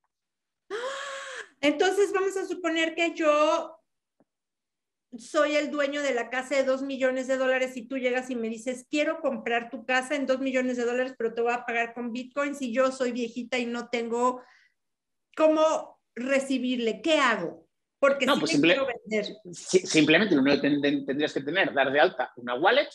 Entonces 1.62 2.12
vamos 2.14 2.36
a 2.36 2.46
suponer 2.46 2.94
que 2.96 3.14
yo 3.14 3.80
soy 5.18 5.56
el 5.56 5.72
dueño 5.72 6.02
de 6.02 6.14
la 6.14 6.30
casa 6.30 6.56
de 6.56 6.66
dos 6.66 6.82
millones 6.82 7.28
de 7.28 7.38
dólares 7.38 7.78
y 7.78 7.88
tú 7.88 7.98
llegas 7.98 8.30
y 8.30 8.36
me 8.36 8.50
dices, 8.50 8.86
quiero 8.90 9.22
comprar 9.22 9.70
tu 9.70 9.86
casa 9.86 10.16
en 10.16 10.26
dos 10.26 10.40
millones 10.40 10.76
de 10.76 10.84
dólares, 10.84 11.14
pero 11.18 11.34
te 11.34 11.42
voy 11.42 11.54
a 11.54 11.66
pagar 11.66 11.94
con 11.94 12.12
bitcoins 12.12 12.62
y 12.62 12.74
yo 12.74 12.92
soy 12.92 13.14
viejita 13.14 13.58
y 13.58 13.68
no 13.68 13.88
tengo 13.88 14.42
cómo 15.38 16.02
recibirle, 16.14 17.02
¿qué 17.02 17.20
hago? 17.20 17.66
Porque 18.04 18.26
no, 18.26 18.38
pues 18.38 18.60
quiero 18.60 18.86
vender. 18.86 19.34
simplemente 19.54 20.36
lo 20.36 20.42
único 20.42 20.60
que 20.60 20.70
tendrías 21.06 21.34
que 21.34 21.40
tener, 21.40 21.74
dar 21.74 21.90
de 21.90 22.02
alta 22.02 22.34
una 22.36 22.54
wallet, 22.54 22.90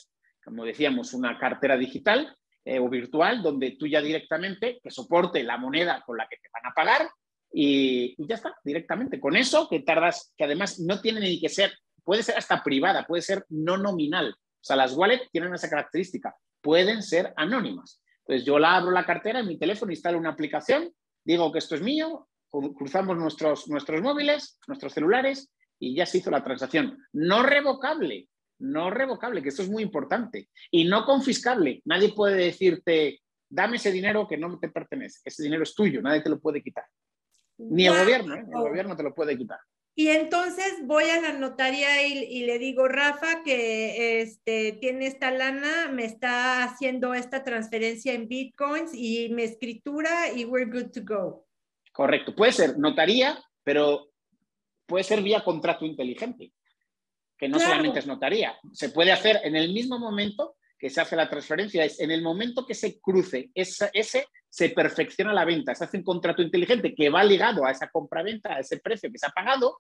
como 0.45 0.67
decíamos, 0.67 1.15
una 1.15 1.39
cartera 1.39 1.79
digital 1.79 2.37
eh, 2.63 2.79
o 2.79 2.91
virtual, 2.91 3.43
donde 3.43 3.71
tú 3.79 3.87
ya 3.87 4.03
directamente, 4.03 4.79
que 4.83 4.91
soporte 4.91 5.43
la 5.43 5.57
moneda 5.57 6.03
con 6.05 6.19
la 6.19 6.29
que 6.29 6.37
te 6.37 6.51
van 6.53 6.71
a 6.71 6.75
pagar, 6.75 7.09
y, 7.51 8.23
ya 8.23 8.35
está, 8.35 8.55
directamente. 8.63 9.19
Con 9.19 9.35
eso 9.35 9.67
que 9.67 9.81
tardas, 9.81 10.35
que 10.37 10.45
además 10.45 10.79
no 10.79 11.01
tiene 11.01 11.21
ni 11.21 11.41
que 11.41 11.49
ser, 11.49 11.73
puede 12.05 12.23
ser 12.23 12.37
hasta 12.37 12.63
privada, 12.63 13.07
puede 13.07 13.23
ser 13.23 13.47
no 13.49 13.79
nominal. 13.79 14.35
O 14.37 14.61
sea, 14.61 14.77
las 14.77 14.95
wallets 14.95 15.31
tienen 15.31 15.55
esa 15.55 15.71
característica, 15.71 16.37
pueden 16.61 17.03
ser 17.03 17.33
anónimas. 17.35 18.03
Entonces 18.27 18.45
yo 18.45 18.59
la 18.59 18.77
abro 18.77 18.91
la 18.91 19.07
cartera 19.07 19.41
en 19.41 19.47
mi 19.47 19.59
teléfono, 19.59 19.91
instalo 19.91 20.19
una 20.19 20.33
aplicación, 20.33 20.93
digo 21.25 21.51
que 21.51 21.61
esto 21.61 21.77
es 21.77 21.81
mío, 21.81 22.29
cruzamos 22.51 23.17
nuestros, 23.17 23.69
nuestros 23.69 24.01
móviles, 24.01 24.59
nuestros 24.67 24.93
celulares 24.93 25.51
y 25.79 25.95
ya 25.95 26.07
se 26.07 26.19
hizo 26.19 26.31
la 26.31 26.43
transacción. 26.43 26.99
No 27.13 27.43
revocable, 27.43 28.29
no 28.59 28.91
revocable, 28.91 29.43
que 29.43 29.51
esto 29.51 29.63
es 29.63 29.71
muy 29.71 29.83
importante. 29.83 30.49
Y 30.71 30.85
no 30.85 31.05
confiscable. 31.05 31.83
Nadie 31.85 32.13
puede 32.15 32.37
decirte, 32.37 33.21
dame 33.49 33.77
ese 33.77 33.93
dinero 33.93 34.27
que 34.27 34.37
no 34.37 34.59
te 34.59 34.69
pertenece. 34.69 35.21
Ese 35.25 35.43
dinero 35.43 35.63
es 35.63 35.75
tuyo, 35.75 36.03
nadie 36.03 36.23
te 36.23 36.31
lo 36.31 36.41
puede 36.41 36.63
quitar. 36.63 36.85
Ni 37.59 37.87
el 37.87 37.99
gobierno, 37.99 38.35
¿eh? 38.35 38.45
el 38.47 38.61
gobierno 38.61 38.97
te 38.97 39.03
lo 39.03 39.15
puede 39.15 39.37
quitar. 39.37 39.59
Y 39.99 40.11
entonces 40.11 40.75
voy 40.85 41.11
a 41.11 41.21
la 41.21 41.33
notaría 41.33 42.07
y, 42.07 42.47
le 42.47 42.61
digo, 42.61 42.87
Rafa, 42.87 43.43
que 43.43 44.21
este, 44.21 44.79
tiene 44.81 45.09
esta 45.09 45.33
lana, 45.33 45.91
me 45.91 46.05
está 46.05 46.63
haciendo 46.63 47.15
esta 47.15 47.43
transferencia 47.43 48.13
en 48.13 48.29
bitcoins 48.29 48.93
y 48.95 49.29
mi 49.31 49.43
escritura 49.43 50.33
y 50.33 50.45
we're 50.45 50.71
good 50.71 50.93
to 50.93 51.01
go. 51.03 51.48
Correcto, 51.99 52.33
puede 52.33 52.53
ser 52.53 52.79
notaría, 52.79 53.43
pero 53.65 54.13
puede 54.87 55.03
ser 55.03 55.21
vía 55.21 55.43
contrato 55.43 55.85
inteligente, 55.85 56.53
que 57.37 57.49
no 57.49 57.59
solamente 57.59 57.99
es 57.99 58.07
notaría. 58.07 58.57
Se 58.73 58.91
puede 58.91 59.11
hacer 59.11 59.41
en 59.43 59.57
el 59.57 59.73
mismo 59.73 59.99
momento 59.99 60.55
que 60.79 60.91
se 60.91 61.01
hace 61.01 61.17
la 61.17 61.29
transferencia, 61.29 61.85
es 61.85 61.99
en 61.99 62.13
el 62.13 62.23
momento 62.23 62.65
que 62.65 62.75
se 62.77 63.01
cruce 63.01 63.51
ese, 63.53 64.29
se 64.49 64.69
perfecciona 64.69 65.33
la 65.33 65.45
venta, 65.45 65.75
se 65.75 65.83
hace 65.83 65.97
un 65.97 66.05
contrato 66.05 66.41
inteligente 66.41 66.95
que 66.95 67.11
va 67.11 67.25
ligado 67.25 67.67
a 67.67 67.73
esa 67.73 67.91
compra-venta, 67.91 68.55
a 68.55 68.61
ese 68.61 68.79
precio 68.79 69.11
que 69.11 69.19
se 69.19 69.27
ha 69.27 69.31
pagado, 69.31 69.79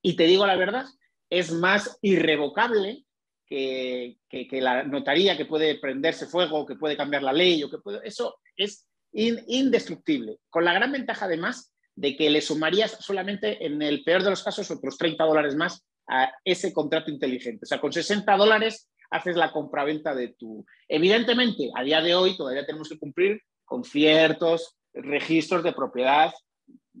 y 0.00 0.16
te 0.16 0.24
digo 0.24 0.46
la 0.46 0.56
verdad, 0.56 0.86
es 1.28 1.52
más 1.52 1.98
irrevocable 2.00 3.04
que, 3.44 4.16
la 4.52 4.84
notaría 4.84 5.36
que 5.36 5.44
puede 5.44 5.78
prenderse 5.78 6.24
fuego, 6.24 6.64
que 6.64 6.76
puede 6.76 6.96
cambiar 6.96 7.22
la 7.22 7.34
ley, 7.34 7.62
o 7.62 7.68
que 7.68 7.76
puede, 7.76 8.00
eso 8.08 8.38
es 8.56 8.88
indestructible, 9.12 10.38
con 10.48 10.64
la 10.64 10.72
gran 10.72 10.92
ventaja 10.92 11.26
además 11.26 11.72
de 11.94 12.16
que 12.16 12.30
le 12.30 12.40
sumarías 12.40 12.96
solamente 13.00 13.64
en 13.64 13.82
el 13.82 14.02
peor 14.02 14.22
de 14.22 14.30
los 14.30 14.42
casos 14.42 14.70
otros 14.70 14.96
30 14.96 15.24
dólares 15.24 15.54
más 15.54 15.84
a 16.08 16.32
ese 16.44 16.72
contrato 16.72 17.10
inteligente. 17.10 17.60
O 17.64 17.66
sea, 17.66 17.80
con 17.80 17.92
60 17.92 18.36
dólares 18.36 18.88
haces 19.10 19.36
la 19.36 19.52
compraventa 19.52 20.14
de 20.14 20.28
tu... 20.28 20.64
Evidentemente, 20.88 21.70
a 21.74 21.82
día 21.82 22.00
de 22.00 22.14
hoy 22.14 22.36
todavía 22.36 22.64
tenemos 22.64 22.88
que 22.88 22.98
cumplir 22.98 23.42
con 23.64 23.84
ciertos 23.84 24.76
registros 24.94 25.62
de 25.62 25.72
propiedad, 25.72 26.32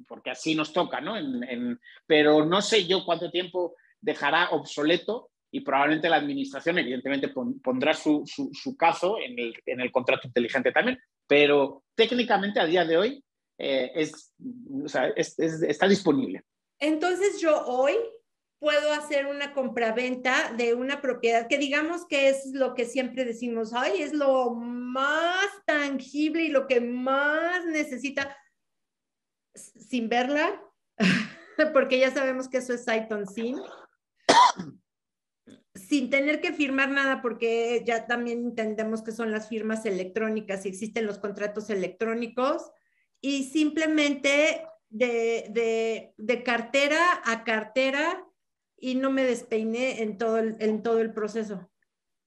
porque 0.06 0.30
así 0.30 0.54
nos 0.54 0.72
toca, 0.72 1.00
¿no? 1.00 1.14
pero 2.06 2.44
no 2.44 2.62
sé 2.62 2.86
yo 2.86 3.04
cuánto 3.04 3.30
tiempo 3.30 3.74
dejará 4.00 4.50
obsoleto 4.50 5.30
y 5.50 5.60
probablemente 5.60 6.08
la 6.08 6.16
administración, 6.16 6.78
evidentemente, 6.78 7.28
pondrá 7.62 7.92
su, 7.92 8.24
caso 8.78 9.18
en 9.18 9.38
el, 9.38 9.54
en 9.66 9.80
el, 9.80 9.92
contrato 9.92 10.26
inteligente 10.26 10.72
también, 10.72 10.98
pero 11.26 11.84
técnicamente 11.94 12.60
a 12.60 12.66
día 12.66 12.84
de 12.84 12.96
hoy 12.96 13.24
eh, 13.58 13.92
es, 13.94 14.32
está 15.36 15.88
disponible. 15.88 16.42
Entonces 16.78 17.40
yo 17.40 17.64
hoy 17.66 17.94
puedo 18.58 18.92
hacer 18.92 19.26
una 19.26 19.54
compraventa 19.54 20.52
de 20.56 20.74
una 20.74 21.00
propiedad 21.00 21.48
que 21.48 21.58
digamos 21.58 22.06
que 22.06 22.28
es 22.28 22.52
lo 22.52 22.74
que 22.74 22.84
siempre 22.84 23.24
decimos, 23.24 23.72
ay, 23.72 24.02
es 24.02 24.12
lo 24.12 24.50
más 24.54 25.46
tangible 25.66 26.44
y 26.44 26.48
lo 26.48 26.66
que 26.68 26.80
más 26.80 27.64
necesita 27.66 28.36
sin 29.54 30.08
verla, 30.08 30.62
porque 31.72 31.98
ya 31.98 32.12
sabemos 32.12 32.48
que 32.48 32.58
eso 32.58 32.72
es 32.72 32.84
sight 32.84 33.08
sin 33.34 33.60
sin 35.74 36.10
tener 36.10 36.40
que 36.40 36.52
firmar 36.52 36.90
nada, 36.90 37.22
porque 37.22 37.82
ya 37.86 38.06
también 38.06 38.44
entendemos 38.44 39.02
que 39.02 39.12
son 39.12 39.32
las 39.32 39.48
firmas 39.48 39.86
electrónicas 39.86 40.64
y 40.64 40.68
existen 40.68 41.06
los 41.06 41.18
contratos 41.18 41.70
electrónicos 41.70 42.70
y 43.20 43.44
simplemente 43.44 44.66
de, 44.90 46.42
cartera 46.44 47.22
a 47.24 47.44
cartera 47.44 48.24
y 48.78 48.96
no 48.96 49.10
me 49.10 49.24
despeiné 49.24 50.02
en 50.02 50.18
todo 50.18 50.38
el, 50.38 50.56
en 50.60 50.82
todo 50.82 51.00
el 51.00 51.12
proceso. 51.12 51.70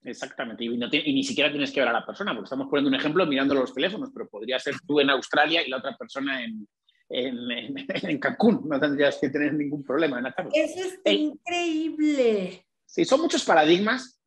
Exactamente, 0.02 0.64
y, 0.64 0.70
ni 0.70 1.24
siquiera 1.24 1.50
tienes 1.50 1.72
que 1.72 1.80
ver 1.80 1.90
a 1.90 1.94
la 1.94 2.06
persona, 2.06 2.32
porque 2.32 2.46
estamos 2.46 2.68
poniendo 2.68 2.90
un 2.90 2.96
ejemplo 2.96 3.26
mirando 3.26 3.56
los 3.56 3.74
teléfonos, 3.74 4.12
pero 4.14 4.30
podría 4.30 4.60
ser 4.60 4.76
tú 4.88 5.00
en 5.00 5.10
Australia 5.10 5.66
y 5.66 5.70
la 5.70 5.78
otra 5.78 5.98
persona 5.98 6.44
en, 6.44 6.68
en, 7.10 8.20
Cancún, 8.20 8.68
no 8.68 8.80
tendrías 8.80 9.18
que 9.20 9.30
tener 9.30 9.54
ningún 9.54 9.84
problema 9.84 10.20
en 10.20 10.28
Eso 10.54 10.80
es 11.04 11.14
increíble. 11.14 12.66
Sí, 12.96 13.04
son 13.04 13.20
muchos 13.20 13.44
paradigmas. 13.44 14.22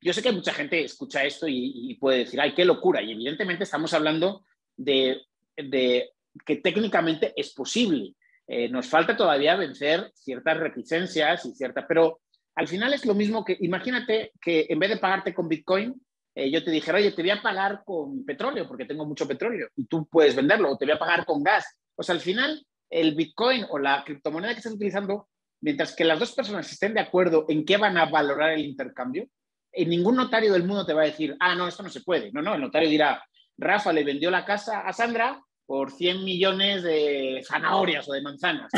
Yo 0.00 0.12
sé 0.12 0.22
que 0.22 0.32
mucha 0.32 0.52
gente 0.52 0.82
escucha 0.82 1.22
esto 1.22 1.46
y, 1.48 1.96
puede 2.00 2.18
decir, 2.18 2.40
ay, 2.40 2.52
qué 2.52 2.64
locura, 2.64 3.00
y 3.00 3.12
evidentemente 3.12 3.62
estamos 3.62 3.94
hablando 3.94 4.44
de 4.76 5.22
que 5.54 6.56
técnicamente 6.56 7.32
es 7.36 7.54
posible. 7.54 8.16
Eh, 8.48 8.68
nos 8.70 8.88
falta 8.88 9.16
todavía 9.16 9.54
vencer 9.54 10.10
ciertas 10.16 10.58
reticencias 10.58 11.46
y 11.46 11.54
ciertas, 11.54 11.84
pero 11.86 12.20
al 12.56 12.66
final 12.66 12.92
es 12.92 13.06
lo 13.06 13.14
mismo 13.14 13.44
que, 13.44 13.56
imagínate 13.60 14.32
que 14.40 14.66
en 14.68 14.80
vez 14.80 14.90
de 14.90 14.96
pagarte 14.96 15.32
con 15.32 15.48
Bitcoin, 15.48 15.94
eh, 16.34 16.50
yo 16.50 16.64
te 16.64 16.72
dijera, 16.72 16.98
oye, 16.98 17.12
te 17.12 17.22
voy 17.22 17.30
a 17.30 17.40
pagar 17.40 17.82
con 17.84 18.24
petróleo 18.24 18.66
porque 18.66 18.84
tengo 18.84 19.06
mucho 19.06 19.28
petróleo 19.28 19.68
y 19.76 19.86
tú 19.86 20.08
puedes 20.08 20.34
venderlo, 20.34 20.72
o 20.72 20.76
te 20.76 20.86
voy 20.86 20.94
a 20.94 20.98
pagar 20.98 21.24
con 21.24 21.44
gas. 21.44 21.66
O 21.94 22.02
sea, 22.02 22.16
al 22.16 22.20
final, 22.20 22.66
el 22.90 23.14
Bitcoin 23.14 23.64
o 23.70 23.78
la 23.78 24.02
criptomoneda 24.04 24.54
que 24.54 24.58
estás 24.58 24.74
utilizando, 24.74 25.28
mientras 25.60 25.94
que 25.94 26.04
las 26.04 26.18
dos 26.18 26.32
personas 26.32 26.70
estén 26.70 26.94
de 26.94 27.00
acuerdo 27.00 27.46
en 27.48 27.64
qué 27.64 27.76
van 27.76 27.96
a 27.98 28.06
valorar 28.06 28.52
el 28.52 28.64
intercambio, 28.64 29.28
en 29.72 29.88
ningún 29.90 30.16
notario 30.16 30.52
del 30.52 30.64
mundo 30.64 30.86
te 30.86 30.94
va 30.94 31.02
a 31.02 31.06
decir, 31.06 31.36
ah, 31.40 31.54
no, 31.54 31.68
esto 31.68 31.82
no 31.82 31.88
se 31.88 32.00
puede. 32.00 32.32
No, 32.32 32.42
no, 32.42 32.54
el 32.54 32.60
notario 32.60 32.88
dirá, 32.88 33.22
Rafa 33.56 33.92
le 33.92 34.04
vendió 34.04 34.30
la 34.30 34.44
casa 34.44 34.80
a 34.80 34.92
Sandra 34.92 35.42
por 35.66 35.90
100 35.90 36.24
millones 36.24 36.82
de 36.82 37.44
zanahorias 37.46 38.08
o 38.08 38.12
de 38.12 38.22
manzanas. 38.22 38.70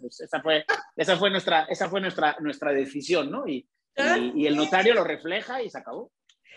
Pues 0.00 0.20
esa 0.20 0.42
fue, 0.42 0.64
esa 0.94 1.16
fue, 1.16 1.30
nuestra, 1.30 1.64
esa 1.64 1.88
fue 1.88 2.00
nuestra, 2.00 2.36
nuestra 2.40 2.72
decisión, 2.72 3.30
¿no? 3.30 3.48
Y, 3.48 3.66
y, 4.34 4.46
el 4.46 4.56
notario 4.56 4.92
lo 4.92 5.02
refleja 5.02 5.62
y 5.62 5.70
se 5.70 5.78
acabó. 5.78 6.12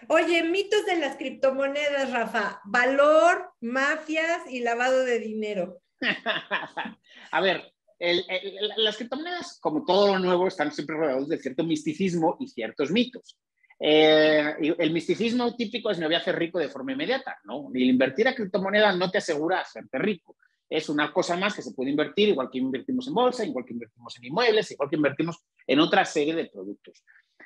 Oye, 0.08 0.44
mitos 0.44 0.86
de 0.86 0.98
las 0.98 1.16
criptomonedas, 1.16 2.12
Rafa. 2.12 2.62
Valor, 2.66 3.54
mafias 3.62 4.42
y 4.50 4.62
lavado 4.62 5.04
de 5.06 5.20
dinero. 5.20 5.82
A 7.32 7.42
ver, 7.42 7.72
las 8.00 8.98
criptomonedas, 8.98 9.60
como 9.60 9.84
todo 9.84 10.14
lo 10.14 10.20
nuevo, 10.20 10.48
están 10.48 10.72
siempre 10.72 10.96
rodeados 10.96 11.28
de 11.28 11.38
cierto 11.38 11.64
misticismo 11.64 12.38
y 12.40 12.48
ciertos 12.48 12.92
mitos. 12.92 13.38
Eh, 13.82 14.76
el 14.78 14.92
misticismo 14.92 15.56
típico 15.56 15.90
es 15.90 15.98
me 15.98 16.06
voy 16.06 16.16
a 16.16 16.20
hacer 16.20 16.38
rico 16.38 16.60
de 16.60 16.68
forma 16.68 16.92
inmediata, 16.92 17.40
¿no? 17.46 17.70
El 17.74 17.84
invertir 17.84 18.28
a 18.28 18.36
criptomonedas 18.36 18.98
no 18.98 19.10
te 19.10 19.20
asegura 19.20 19.62
hacerte 19.62 19.98
rico. 19.98 20.36
Es 20.70 20.90
una 20.90 21.12
cosa 21.14 21.36
más 21.38 21.56
que 21.56 21.62
se 21.62 21.72
puede 21.72 21.92
invertir, 21.92 22.30
igual 22.30 22.50
que 22.52 22.60
invertimos 22.60 23.08
en 23.08 23.14
bolsa, 23.14 23.46
igual 23.46 23.66
que 23.66 23.74
invertimos 23.74 24.18
en 24.18 24.26
inmuebles, 24.26 24.72
igual 24.72 24.90
que 24.90 24.98
invertimos 24.98 25.38
en 25.66 25.80
otra 25.80 26.06
serie 26.06 26.36
de 26.36 26.46
productos. 26.46 27.04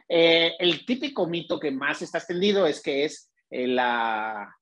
Eh, 0.09 0.53
el 0.59 0.85
típico 0.85 1.27
mito 1.27 1.59
que 1.59 1.71
más 1.71 2.01
está 2.01 2.17
extendido 2.17 2.65
es 2.65 2.81
que 2.81 3.05
es 3.05 3.31
eh, 3.49 3.67
la, 3.67 4.53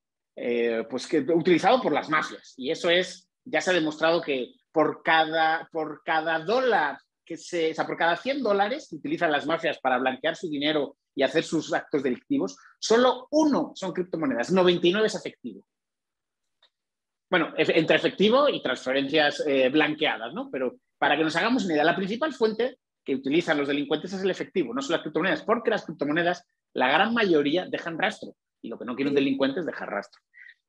pues 0.89 1.07
que, 1.07 1.19
utilizado 1.19 1.81
por 1.81 1.93
las 1.93 2.09
mafias. 2.09 2.53
Y 2.57 2.69
eso 2.69 2.89
es, 2.89 3.29
ya 3.45 3.61
se 3.61 3.71
ha 3.71 3.73
demostrado 3.73 4.21
que 4.21 4.53
por 4.71 5.03
cada, 5.03 5.67
por 5.71 6.01
cada 6.03 6.39
dólar 6.39 6.97
que 7.25 7.37
se, 7.37 7.71
o 7.71 7.73
sea, 7.73 7.85
por 7.85 7.97
cada 7.97 8.15
100 8.15 8.43
dólares 8.43 8.87
que 8.89 8.95
utilizan 8.95 9.31
las 9.31 9.45
mafias 9.45 9.79
para 9.79 9.97
blanquear 9.97 10.35
su 10.35 10.49
dinero 10.49 10.97
y 11.15 11.23
hacer 11.23 11.43
sus 11.43 11.73
actos 11.73 12.03
delictivos, 12.03 12.57
solo 12.79 13.27
uno 13.31 13.73
son 13.75 13.93
criptomonedas, 13.93 14.51
99 14.51 15.07
es 15.07 15.15
efectivo. 15.15 15.65
Bueno, 17.29 17.53
entre 17.55 17.95
efectivo 17.95 18.49
y 18.49 18.61
transferencias 18.61 19.41
eh, 19.47 19.69
blanqueadas, 19.69 20.33
¿no? 20.33 20.49
Pero 20.51 20.75
para 20.97 21.15
que 21.15 21.23
nos 21.23 21.35
hagamos 21.35 21.63
una 21.63 21.75
idea, 21.75 21.83
la 21.85 21.95
principal 21.95 22.33
fuente 22.33 22.77
que 23.03 23.15
utilizan 23.15 23.57
los 23.57 23.67
delincuentes 23.67 24.13
es 24.13 24.21
el 24.21 24.29
efectivo, 24.29 24.73
no 24.73 24.81
son 24.81 24.93
las 24.93 25.01
criptomonedas, 25.01 25.43
porque 25.43 25.69
las 25.69 25.85
criptomonedas, 25.85 26.45
la 26.73 26.91
gran 26.91 27.13
mayoría, 27.13 27.65
dejan 27.65 27.97
rastro. 27.97 28.35
Y 28.61 28.69
lo 28.69 28.77
que 28.77 28.85
no 28.85 28.95
quiere 28.95 29.09
un 29.09 29.15
delincuente 29.15 29.61
es 29.61 29.65
dejar 29.65 29.89
rastro. 29.89 30.21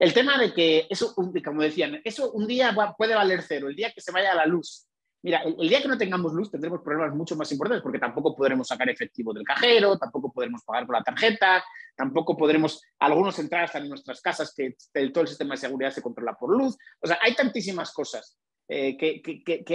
El 0.02 0.12
tema 0.12 0.36
de 0.36 0.52
que 0.52 0.88
eso, 0.90 1.14
como 1.14 1.62
decían, 1.62 2.00
eso 2.02 2.32
un 2.32 2.48
día 2.48 2.74
puede 2.98 3.14
valer 3.14 3.42
cero, 3.46 3.68
el 3.68 3.76
día 3.76 3.92
que 3.94 4.00
se 4.00 4.10
vaya 4.10 4.32
a 4.32 4.34
la 4.34 4.46
luz 4.46 4.88
Mira, 5.24 5.42
el, 5.42 5.68
día 5.68 5.80
que 5.80 5.86
no 5.86 5.96
tengamos 5.96 6.32
luz 6.32 6.50
tendremos 6.50 6.80
problemas 6.82 7.14
mucho 7.14 7.36
más 7.36 7.50
importantes 7.52 7.82
porque 7.82 8.00
tampoco 8.00 8.34
podremos 8.34 8.66
sacar 8.66 8.88
efectivo 8.90 9.32
del 9.32 9.44
cajero, 9.44 9.96
tampoco 9.96 10.32
podremos 10.32 10.64
pagar 10.64 10.84
por 10.84 10.96
la 10.96 11.04
tarjeta, 11.04 11.64
tampoco 11.94 12.36
podremos, 12.36 12.82
algunos 12.98 13.38
entrar 13.38 13.64
hasta 13.64 13.78
en 13.78 13.88
nuestras 13.88 14.20
casas 14.20 14.52
que 14.52 14.74
todo 15.12 15.22
el 15.22 15.28
sistema 15.28 15.54
de 15.54 15.60
seguridad 15.60 15.92
se 15.92 16.02
controla 16.02 16.34
por 16.34 16.50
luz. 16.50 16.76
O 17.00 17.06
sea, 17.06 17.18
hay 17.22 17.36
tantísimas 17.36 17.92
cosas 17.92 18.36
eh, 18.66 18.96
que, 18.96 19.22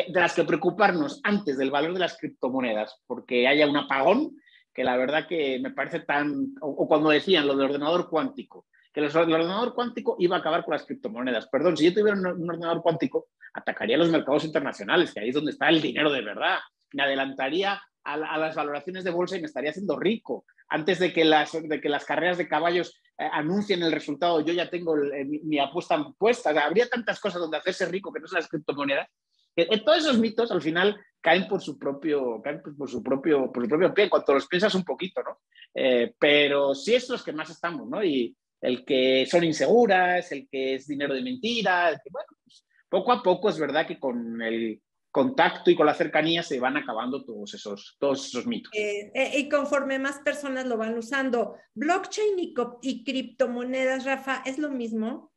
de 0.09 0.19
las 0.19 0.33
que 0.33 0.43
preocuparnos 0.43 1.21
antes 1.23 1.57
del 1.57 1.71
valor 1.71 1.93
de 1.93 1.99
las 1.99 2.17
criptomonedas 2.17 3.01
porque 3.07 3.47
haya 3.47 3.67
un 3.67 3.77
apagón 3.77 4.35
que 4.73 4.83
la 4.83 4.97
verdad 4.97 5.27
que 5.27 5.59
me 5.59 5.71
parece 5.71 6.01
tan, 6.01 6.55
o, 6.59 6.85
cuando 6.89 7.09
decían 7.09 7.47
lo 7.47 7.55
del 7.55 7.69
ordenador 7.69 8.09
cuántico, 8.09 8.67
que 8.97 9.05
el 9.05 9.15
ordenador 9.15 9.75
cuántico 9.75 10.15
iba 10.17 10.37
a 10.37 10.39
acabar 10.39 10.65
con 10.65 10.71
las 10.71 10.83
criptomonedas. 10.83 11.47
Perdón, 11.49 11.77
si 11.77 11.85
yo 11.85 11.93
tuviera 11.93 12.17
un 12.17 12.49
ordenador 12.49 12.81
cuántico, 12.81 13.27
atacaría 13.53 13.95
los 13.95 14.09
mercados 14.09 14.43
internacionales, 14.43 15.13
que 15.13 15.19
ahí 15.19 15.29
es 15.29 15.35
donde 15.35 15.51
está 15.51 15.69
el 15.69 15.83
dinero 15.83 16.11
de 16.11 16.23
verdad. 16.23 16.57
Me 16.93 17.03
adelantaría 17.03 17.79
a, 18.03 18.17
las 18.17 18.55
valoraciones 18.55 19.03
de 19.03 19.11
bolsa 19.11 19.37
y 19.37 19.41
me 19.41 19.45
estaría 19.45 19.69
haciendo 19.69 19.99
rico. 19.99 20.45
Antes 20.69 20.97
de 20.97 21.13
que 21.13 21.25
las, 21.25 21.51
de 21.51 21.79
que 21.79 21.89
las 21.89 22.05
carreras 22.05 22.39
de 22.39 22.47
caballos 22.47 22.99
eh, 23.19 23.29
anuncien 23.31 23.83
el 23.83 23.91
resultado, 23.91 24.41
yo 24.41 24.51
ya 24.51 24.67
tengo 24.67 24.97
eh, 24.97 25.25
mi, 25.25 25.59
apuesta 25.59 26.03
puesta. 26.17 26.49
habría 26.65 26.89
tantas 26.89 27.19
cosas 27.19 27.39
donde 27.39 27.57
hacerse 27.57 27.85
rico 27.85 28.11
que 28.11 28.19
no 28.19 28.27
son 28.27 28.39
las 28.39 28.49
criptomonedas. 28.49 29.07
Que, 29.55 29.65
todos 29.85 29.99
esos 29.99 30.17
mitos 30.17 30.51
al 30.51 30.61
final 30.63 30.99
caen 31.21 31.47
por 31.47 31.61
su 31.61 31.77
propio, 31.77 32.41
caen 32.41 32.63
por 32.63 32.89
su 32.89 33.03
propio, 33.03 33.51
por 33.51 33.61
su 33.61 33.69
propio 33.69 33.93
pie, 33.93 34.09
cuando 34.09 34.33
los 34.33 34.47
piensas 34.47 34.73
un 34.73 34.83
poquito, 34.83 35.21
¿no? 35.21 35.41
Eh, 35.75 36.15
pero 36.17 36.73
sí 36.73 36.95
es 36.95 37.07
los 37.09 37.23
que 37.23 37.31
más 37.33 37.51
estamos, 37.51 37.87
¿no? 37.87 38.03
Y 38.03 38.35
el 38.61 38.85
que 38.85 39.25
son 39.29 39.43
inseguras, 39.43 40.31
el 40.31 40.47
que 40.49 40.75
es 40.75 40.87
dinero 40.87 41.13
de 41.13 41.21
mentira, 41.21 41.89
el 41.89 41.95
que, 41.95 42.09
bueno, 42.11 42.27
pues, 42.43 42.65
poco 42.89 43.11
a 43.11 43.23
poco 43.23 43.49
es 43.49 43.59
verdad 43.59 43.85
que 43.85 43.99
con 43.99 44.41
el 44.41 44.81
contacto 45.11 45.71
y 45.71 45.75
con 45.75 45.85
la 45.85 45.93
cercanía 45.93 46.43
se 46.43 46.59
van 46.59 46.77
acabando 46.77 47.23
todos 47.25 47.53
esos, 47.53 47.95
todos 47.99 48.27
esos 48.27 48.45
mitos. 48.45 48.71
Eh, 48.75 49.11
eh, 49.15 49.31
y 49.39 49.49
conforme 49.49 49.99
más 49.99 50.19
personas 50.19 50.65
lo 50.65 50.77
van 50.77 50.97
usando, 50.97 51.55
blockchain 51.73 52.37
y, 52.37 52.53
y, 52.81 53.03
criptomonedas, 53.03 54.05
Rafa, 54.05 54.43
¿es 54.45 54.59
lo 54.59 54.69
mismo? 54.69 55.31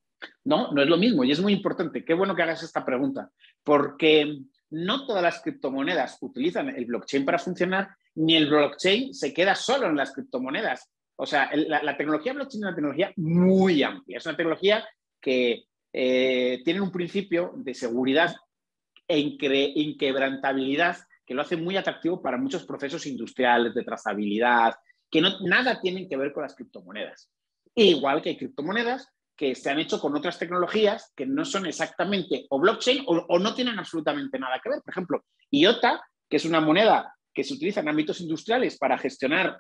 No, 0.45 0.71
no 0.73 0.83
es 0.83 0.89
lo 0.89 0.99
mismo 0.99 1.25
y 1.25 1.33
es 1.33 1.41
muy 1.41 1.53
importante. 1.55 2.05
Qué 2.05 2.13
bueno 2.13 2.37
que 2.37 2.43
hagas 2.43 2.63
esta 2.63 2.85
pregunta, 2.85 3.31
porque 3.65 4.43
no 4.71 5.07
todas 5.07 5.23
las 5.23 5.41
criptomonedas 5.41 6.19
utilizan 6.21 6.69
el 6.69 6.85
blockchain 6.85 7.25
para 7.25 7.39
funcionar, 7.39 7.89
ni 8.15 8.37
el 8.37 8.51
blockchain 8.51 9.15
se 9.15 9.33
queda 9.33 9.55
solo 9.55 9.87
en 9.87 9.97
las 9.97 10.13
criptomonedas. 10.13 10.91
O 11.21 11.27
sea, 11.27 11.51
la, 11.53 11.83
la 11.83 11.97
tecnología 11.99 12.33
blockchain 12.33 12.63
es 12.63 12.67
una 12.67 12.75
tecnología 12.75 13.13
muy 13.17 13.83
amplia, 13.83 14.17
es 14.17 14.25
una 14.25 14.37
tecnología 14.37 14.89
que 15.21 15.65
eh, 15.93 16.63
tienen 16.65 16.83
un 16.83 16.91
principio 16.91 17.53
de 17.57 17.75
seguridad 17.75 18.35
e 19.07 19.19
inquebrantabilidad 19.19 20.97
que 21.27 21.35
lo 21.35 21.43
hace 21.43 21.59
muy 21.59 21.77
atractivo 21.77 22.23
para 22.23 22.39
muchos 22.39 22.65
procesos 22.65 23.05
industriales 23.05 23.75
de 23.75 23.85
trazabilidad, 23.85 24.75
que 25.11 25.21
no, 25.21 25.39
nada 25.41 25.79
tienen 25.79 26.09
que 26.09 26.17
ver 26.17 26.33
con 26.33 26.43
las 26.43 26.55
criptomonedas. 26.55 27.31
igual 27.75 28.23
que 28.23 28.31
hay 28.31 28.39
criptomonedas 28.39 29.07
que 29.37 29.55
se 29.55 29.69
han 29.69 29.79
hecho 29.79 30.01
con 30.01 30.17
otras 30.17 30.39
tecnologías 30.39 31.13
que 31.15 31.27
no 31.27 31.45
son 31.45 31.67
exactamente 31.67 32.47
o 32.49 32.59
blockchain 32.59 33.05
o, 33.07 33.27
o 33.29 33.39
no 33.39 33.55
tienen 33.55 33.79
absolutamente 33.79 34.39
nada 34.39 34.59
que 34.63 34.71
ver. 34.71 34.81
Por 34.83 34.93
ejemplo, 34.93 35.25
IOTA, 35.51 36.03
que 36.31 36.39
es 36.39 36.47
una 36.47 36.63
moneda 36.63 37.15
que 37.35 37.45
se 37.45 37.55
utiliza 37.55 37.81
en 37.81 37.89
ámbitos 37.91 38.23
industriales 38.23 38.79
para 38.79 38.97
gestionar 38.97 39.59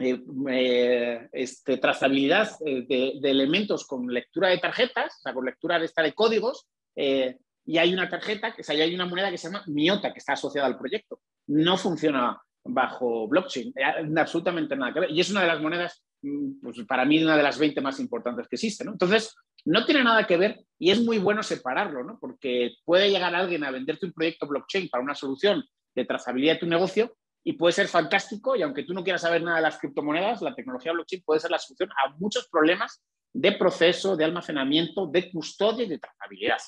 eh, 0.00 0.22
eh, 0.48 1.28
este, 1.32 1.76
trazabilidad 1.76 2.50
eh, 2.64 2.86
de, 2.88 3.30
elementos 3.30 3.86
con 3.86 4.06
lectura 4.06 4.48
de 4.48 4.58
tarjetas, 4.58 5.16
o 5.18 5.22
sea, 5.22 5.34
con 5.34 5.44
lectura 5.44 5.78
de, 5.78 5.84
esta 5.84 6.02
de 6.02 6.14
códigos, 6.14 6.66
y 6.96 7.78
hay 7.78 7.92
una 7.92 8.08
tarjeta, 8.08 8.54
o 8.58 8.62
sea, 8.62 8.74
hay 8.74 8.94
una 8.94 9.06
moneda 9.06 9.30
que 9.30 9.38
se 9.38 9.48
llama 9.48 9.62
Miota, 9.66 10.12
que 10.12 10.18
está 10.18 10.32
asociada 10.32 10.66
al 10.66 10.78
proyecto. 10.78 11.20
No 11.46 11.76
funciona 11.76 12.40
bajo 12.64 13.28
blockchain, 13.28 13.72
absolutamente 14.18 14.76
nada 14.76 14.92
que 14.92 15.00
ver. 15.00 15.10
Y 15.10 15.20
es 15.20 15.30
una 15.30 15.42
de 15.42 15.46
las 15.46 15.60
monedas, 15.60 16.02
mm, 16.22 16.60
pues 16.62 16.82
para 16.86 17.04
mí, 17.04 17.22
una 17.22 17.36
de 17.36 17.42
las 17.42 17.58
20 17.58 17.80
más 17.80 18.00
importantes 18.00 18.48
que 18.48 18.56
existen. 18.56 18.88
Entonces, 18.88 19.34
no 19.64 19.84
tiene 19.84 20.02
nada 20.02 20.26
que 20.26 20.36
ver 20.36 20.60
y 20.78 20.90
es 20.90 21.02
muy 21.02 21.18
bueno 21.18 21.42
separarlo, 21.42 22.02
¿no? 22.04 22.18
porque 22.20 22.72
puede 22.84 23.10
llegar 23.10 23.34
alguien 23.34 23.64
a 23.64 23.70
venderte 23.70 24.06
un 24.06 24.12
proyecto 24.12 24.46
blockchain 24.46 24.88
para 24.88 25.04
una 25.04 25.14
solución 25.14 25.64
de 25.94 26.04
trazabilidad 26.04 26.54
de 26.54 26.60
tu 26.60 26.66
negocio 26.66 27.16
y 27.42 27.54
puede 27.54 27.72
ser 27.72 27.88
fantástico 27.88 28.54
y 28.54 28.62
aunque 28.62 28.84
tú 28.84 28.92
no 28.92 29.02
quieras 29.02 29.22
saber 29.22 29.42
nada 29.42 29.56
de 29.56 29.62
las 29.62 29.78
criptomonedas, 29.78 30.42
la 30.42 30.54
tecnología 30.54 30.92
blockchain 30.92 31.22
puede 31.22 31.40
ser 31.40 31.50
la 31.50 31.58
solución 31.58 31.90
a 31.92 32.10
muchos 32.18 32.48
problemas 32.48 33.02
de 33.32 33.52
proceso, 33.52 34.16
de 34.16 34.24
almacenamiento, 34.24 35.06
de 35.06 35.30
custodia 35.30 35.84
y 35.84 35.88
de 35.88 35.98
trazabilidad. 35.98 36.58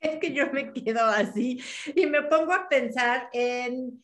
Es 0.00 0.18
que 0.18 0.32
yo 0.32 0.50
me 0.52 0.72
quedo 0.72 1.04
así 1.04 1.62
y 1.94 2.06
me 2.06 2.22
pongo 2.22 2.52
a 2.52 2.68
pensar 2.68 3.28
en, 3.32 4.02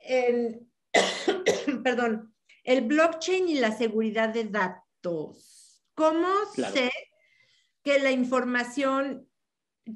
perdón, 1.82 2.34
el 2.64 2.82
blockchain 2.82 3.48
y 3.48 3.54
la 3.58 3.72
seguridad 3.72 4.30
de 4.30 4.44
datos. 4.44 5.82
¿Cómo 5.94 6.28
sé 6.54 6.90
que 7.82 7.98
la 7.98 8.10
información 8.10 9.27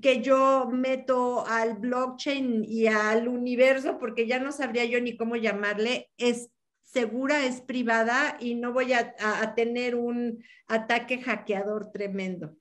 que 0.00 0.22
yo 0.22 0.68
meto 0.70 1.46
al 1.46 1.74
blockchain 1.74 2.64
y 2.64 2.86
al 2.86 3.28
universo, 3.28 3.98
porque 3.98 4.26
ya 4.26 4.38
no 4.38 4.52
sabría 4.52 4.84
yo 4.84 5.00
ni 5.00 5.16
cómo 5.16 5.36
llamarle, 5.36 6.10
es 6.16 6.50
segura, 6.82 7.44
es 7.44 7.60
privada 7.60 8.36
y 8.38 8.54
no 8.54 8.72
voy 8.72 8.92
a, 8.92 9.14
tener 9.54 9.94
un 9.94 10.44
ataque 10.66 11.20
hackeador 11.20 11.90
tremendo. 11.90 12.54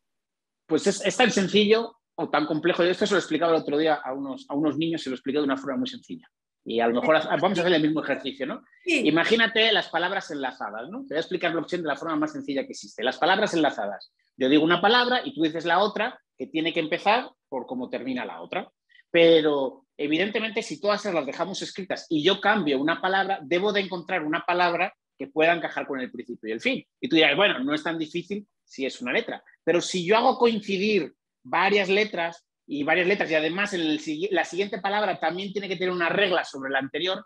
Pues 0.65 0.87
es, 0.87 1.17
tan 1.17 1.31
sencillo 1.31 1.97
o 2.15 2.29
tan 2.29 2.45
complejo. 2.45 2.83
Esto 2.83 3.05
se 3.05 3.13
lo 3.13 3.19
explicaba 3.19 3.53
el 3.53 3.61
otro 3.61 3.77
día 3.77 3.95
a 3.95 4.13
unos, 4.13 4.45
a 4.49 4.55
unos 4.55 4.77
niños, 4.77 5.01
se 5.01 5.09
lo 5.09 5.15
expliqué 5.15 5.39
de 5.39 5.45
una 5.45 5.57
forma 5.57 5.77
muy 5.77 5.87
sencilla. 5.87 6.29
Y 6.63 6.79
a 6.79 6.87
lo 6.87 7.01
mejor 7.01 7.17
vamos 7.41 7.57
a 7.57 7.61
hacer 7.61 7.73
el 7.73 7.81
mismo 7.81 8.03
ejercicio, 8.03 8.45
¿no? 8.45 8.63
Imagínate 8.85 9.71
las 9.71 9.89
palabras 9.89 10.29
enlazadas, 10.31 10.89
¿no? 10.89 10.99
Te 11.01 11.15
voy 11.15 11.17
a 11.17 11.21
explicar 11.21 11.51
blockchain 11.51 11.81
de 11.81 11.87
la 11.87 11.95
forma 11.95 12.15
más 12.15 12.31
sencilla 12.31 12.63
que 12.63 12.71
existe. 12.71 13.03
Las 13.03 13.17
palabras 13.17 13.53
enlazadas. 13.53 14.13
Yo 14.37 14.47
digo 14.47 14.63
una 14.63 14.79
palabra 14.79 15.21
y 15.25 15.33
tú 15.33 15.41
dices 15.41 15.65
la 15.65 15.79
otra 15.79 16.19
que 16.41 16.47
tiene 16.47 16.73
que 16.73 16.79
empezar 16.79 17.29
por 17.47 17.67
cómo 17.67 17.87
termina 17.87 18.25
la 18.25 18.41
otra. 18.41 18.67
Pero 19.11 19.85
evidentemente 19.95 20.63
si 20.63 20.81
todas 20.81 21.05
las 21.05 21.23
dejamos 21.23 21.61
escritas 21.61 22.07
y 22.09 22.23
yo 22.23 22.41
cambio 22.41 22.81
una 22.81 22.99
palabra, 22.99 23.37
debo 23.43 23.71
de 23.71 23.81
encontrar 23.81 24.25
una 24.25 24.43
palabra 24.43 24.91
que 25.19 25.27
pueda 25.27 25.53
encajar 25.53 25.85
con 25.85 25.99
el 25.99 26.09
principio 26.09 26.49
y 26.49 26.53
el 26.53 26.59
fin. 26.59 26.83
Y 26.99 27.07
tú 27.07 27.15
dirás, 27.15 27.35
bueno, 27.35 27.59
no 27.59 27.75
es 27.75 27.83
tan 27.83 27.99
difícil 27.99 28.47
si 28.63 28.87
es 28.87 28.99
una 29.03 29.13
letra. 29.13 29.43
Pero 29.63 29.81
si 29.81 30.03
yo 30.03 30.17
hago 30.17 30.39
coincidir 30.39 31.13
varias 31.43 31.89
letras 31.89 32.43
y 32.65 32.81
varias 32.81 33.05
letras 33.05 33.29
y 33.29 33.35
además 33.35 33.75
en 33.75 33.99
la 34.31 34.43
siguiente 34.43 34.81
palabra 34.81 35.19
también 35.19 35.53
tiene 35.53 35.67
que 35.67 35.75
tener 35.75 35.93
una 35.93 36.09
regla 36.09 36.43
sobre 36.43 36.71
la 36.71 36.79
anterior, 36.79 37.23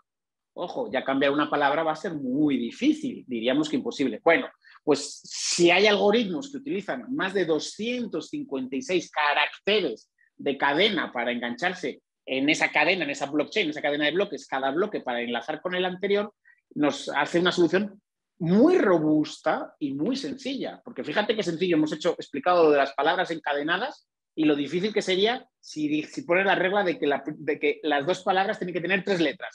ojo, 0.52 0.90
ya 0.92 1.02
cambiar 1.04 1.32
una 1.32 1.48
palabra 1.48 1.82
va 1.82 1.92
a 1.92 1.96
ser 1.96 2.12
muy 2.12 2.58
difícil, 2.58 3.24
diríamos 3.26 3.70
que 3.70 3.76
imposible. 3.76 4.20
Bueno, 4.22 4.46
pues 4.86 5.20
si 5.24 5.72
hay 5.72 5.88
algoritmos 5.88 6.48
que 6.48 6.58
utilizan 6.58 7.12
más 7.12 7.34
de 7.34 7.44
256 7.44 9.10
caracteres 9.10 10.12
de 10.36 10.56
cadena 10.56 11.10
para 11.12 11.32
engancharse 11.32 12.02
en 12.24 12.48
esa 12.48 12.70
cadena, 12.70 13.02
en 13.02 13.10
esa 13.10 13.26
blockchain, 13.26 13.64
en 13.64 13.70
esa 13.70 13.82
cadena 13.82 14.04
de 14.04 14.12
bloques, 14.12 14.46
cada 14.46 14.70
bloque 14.70 15.00
para 15.00 15.22
enlazar 15.22 15.60
con 15.60 15.74
el 15.74 15.84
anterior, 15.84 16.32
nos 16.76 17.08
hace 17.08 17.40
una 17.40 17.50
solución 17.50 18.00
muy 18.38 18.78
robusta 18.78 19.74
y 19.80 19.92
muy 19.92 20.14
sencilla. 20.14 20.80
Porque 20.84 21.02
fíjate 21.02 21.34
qué 21.34 21.42
sencillo, 21.42 21.74
hemos 21.74 21.92
hecho, 21.92 22.12
explicado 22.12 22.62
lo 22.62 22.70
de 22.70 22.78
las 22.78 22.92
palabras 22.92 23.32
encadenadas 23.32 24.06
y 24.36 24.44
lo 24.44 24.54
difícil 24.54 24.94
que 24.94 25.02
sería 25.02 25.48
si, 25.58 26.04
si 26.04 26.22
pones 26.22 26.46
la 26.46 26.54
regla 26.54 26.84
de 26.84 26.96
que, 26.96 27.12
de 27.38 27.58
que 27.58 27.80
las 27.82 28.06
dos 28.06 28.22
palabras 28.22 28.60
tienen 28.60 28.72
que 28.72 28.82
tener 28.82 29.02
tres 29.02 29.20
letras 29.20 29.52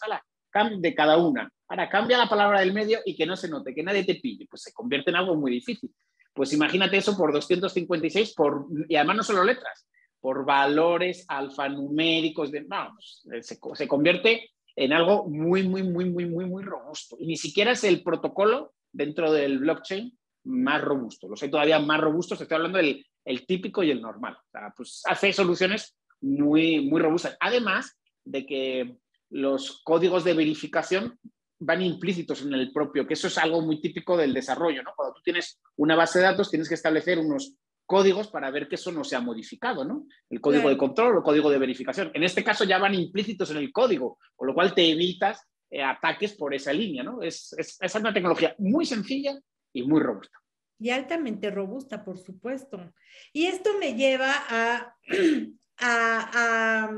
de 0.78 0.96
cada 0.96 1.18
una. 1.18 1.52
Ahora, 1.68 1.90
cambia 1.90 2.18
la 2.18 2.30
palabra 2.30 2.60
del 2.60 2.74
medio 2.74 3.00
y 3.06 3.16
que 3.16 3.26
no 3.26 3.36
se 3.36 3.50
note, 3.50 3.74
que 3.74 3.84
nadie 3.84 4.04
te 4.04 4.16
pille, 4.16 4.48
pues 4.50 4.64
se 4.64 4.74
convierte 4.74 5.10
en 5.10 5.18
algo 5.18 5.36
muy 5.36 5.52
difícil. 5.52 5.92
Pues 6.34 6.54
imagínate 6.54 6.98
eso 6.98 7.18
por 7.18 7.34
256, 7.34 8.34
por, 8.34 8.68
y 8.88 8.96
además 8.96 9.18
no 9.18 9.24
solo 9.24 9.44
letras, 9.44 9.88
por 10.20 10.46
valores 10.46 11.26
alfanuméricos, 11.28 12.52
de, 12.52 12.62
vamos, 12.62 13.22
se, 13.42 13.58
se 13.74 13.88
convierte 13.88 14.52
en 14.76 14.94
algo 14.94 15.28
muy, 15.28 15.64
muy, 15.64 15.84
muy, 15.84 16.10
muy, 16.10 16.26
muy, 16.26 16.46
muy 16.46 16.64
robusto. 16.64 17.18
Y 17.20 17.26
ni 17.26 17.38
siquiera 17.38 17.72
es 17.72 17.84
el 17.84 18.04
protocolo 18.04 18.74
dentro 18.92 19.32
del 19.32 19.60
blockchain 19.60 20.18
más 20.46 20.82
robusto. 20.82 21.28
Los 21.28 21.42
hay 21.44 21.52
todavía 21.52 21.80
más 21.80 22.00
robustos, 22.00 22.40
estoy 22.40 22.56
hablando 22.56 22.78
del 22.78 23.06
el 23.26 23.46
típico 23.46 23.84
y 23.84 23.92
el 23.92 24.02
normal. 24.02 24.36
O 24.36 24.50
sea, 24.52 24.74
pues 24.76 25.02
hace 25.06 25.34
soluciones 25.34 25.96
muy, 26.22 26.82
muy 26.82 27.02
robustas. 27.02 27.38
Además 27.40 27.98
de 28.24 28.46
que 28.46 28.98
los 29.32 29.82
códigos 29.84 30.24
de 30.24 30.34
verificación 30.34 31.18
van 31.60 31.82
implícitos 31.82 32.42
en 32.42 32.54
el 32.54 32.72
propio, 32.72 33.06
que 33.06 33.14
eso 33.14 33.28
es 33.28 33.38
algo 33.38 33.62
muy 33.62 33.80
típico 33.80 34.18
del 34.18 34.34
desarrollo, 34.34 34.82
¿no? 34.82 34.94
Cuando 34.96 35.14
tú 35.14 35.22
tienes 35.24 35.60
una 35.78 35.96
base 35.96 36.20
de 36.20 36.26
datos, 36.26 36.50
tienes 36.50 36.68
que 36.68 36.76
establecer 36.76 37.20
unos 37.20 37.56
códigos 37.86 38.30
para 38.30 38.50
ver 38.50 38.68
que 38.68 38.76
eso 38.76 38.92
no 38.92 39.04
se 39.04 39.16
ha 39.16 39.22
modificado, 39.22 39.86
¿no? 39.86 40.08
El 40.30 40.42
código 40.42 40.70
de 40.70 40.78
control 40.78 41.14
o 41.14 41.18
el 41.20 41.24
código 41.24 41.50
de 41.50 41.60
verificación. 41.60 42.10
En 42.14 42.24
este 42.24 42.44
caso 42.44 42.64
ya 42.64 42.80
van 42.80 42.96
implícitos 42.96 43.52
en 43.52 43.58
el 43.58 43.72
código, 43.72 44.18
con 44.36 44.48
lo 44.48 44.54
cual 44.54 44.74
te 44.74 44.90
evitas 44.90 45.48
eh, 45.70 45.84
ataques 45.84 46.34
por 46.34 46.54
esa 46.54 46.74
línea, 46.74 47.04
¿no? 47.04 47.22
Es, 47.22 47.54
es, 47.58 47.96
una 47.96 48.14
tecnología 48.14 48.56
muy 48.58 48.86
sencilla 48.86 49.40
y 49.72 49.84
muy 49.84 50.02
robusta. 50.02 50.40
Y 50.80 50.90
altamente 50.90 51.52
robusta, 51.52 52.04
por 52.04 52.18
supuesto. 52.18 52.92
Y 53.34 53.46
esto 53.46 53.70
me 53.80 53.94
lleva 53.94 54.34
a, 54.50 54.96
a 55.78 56.90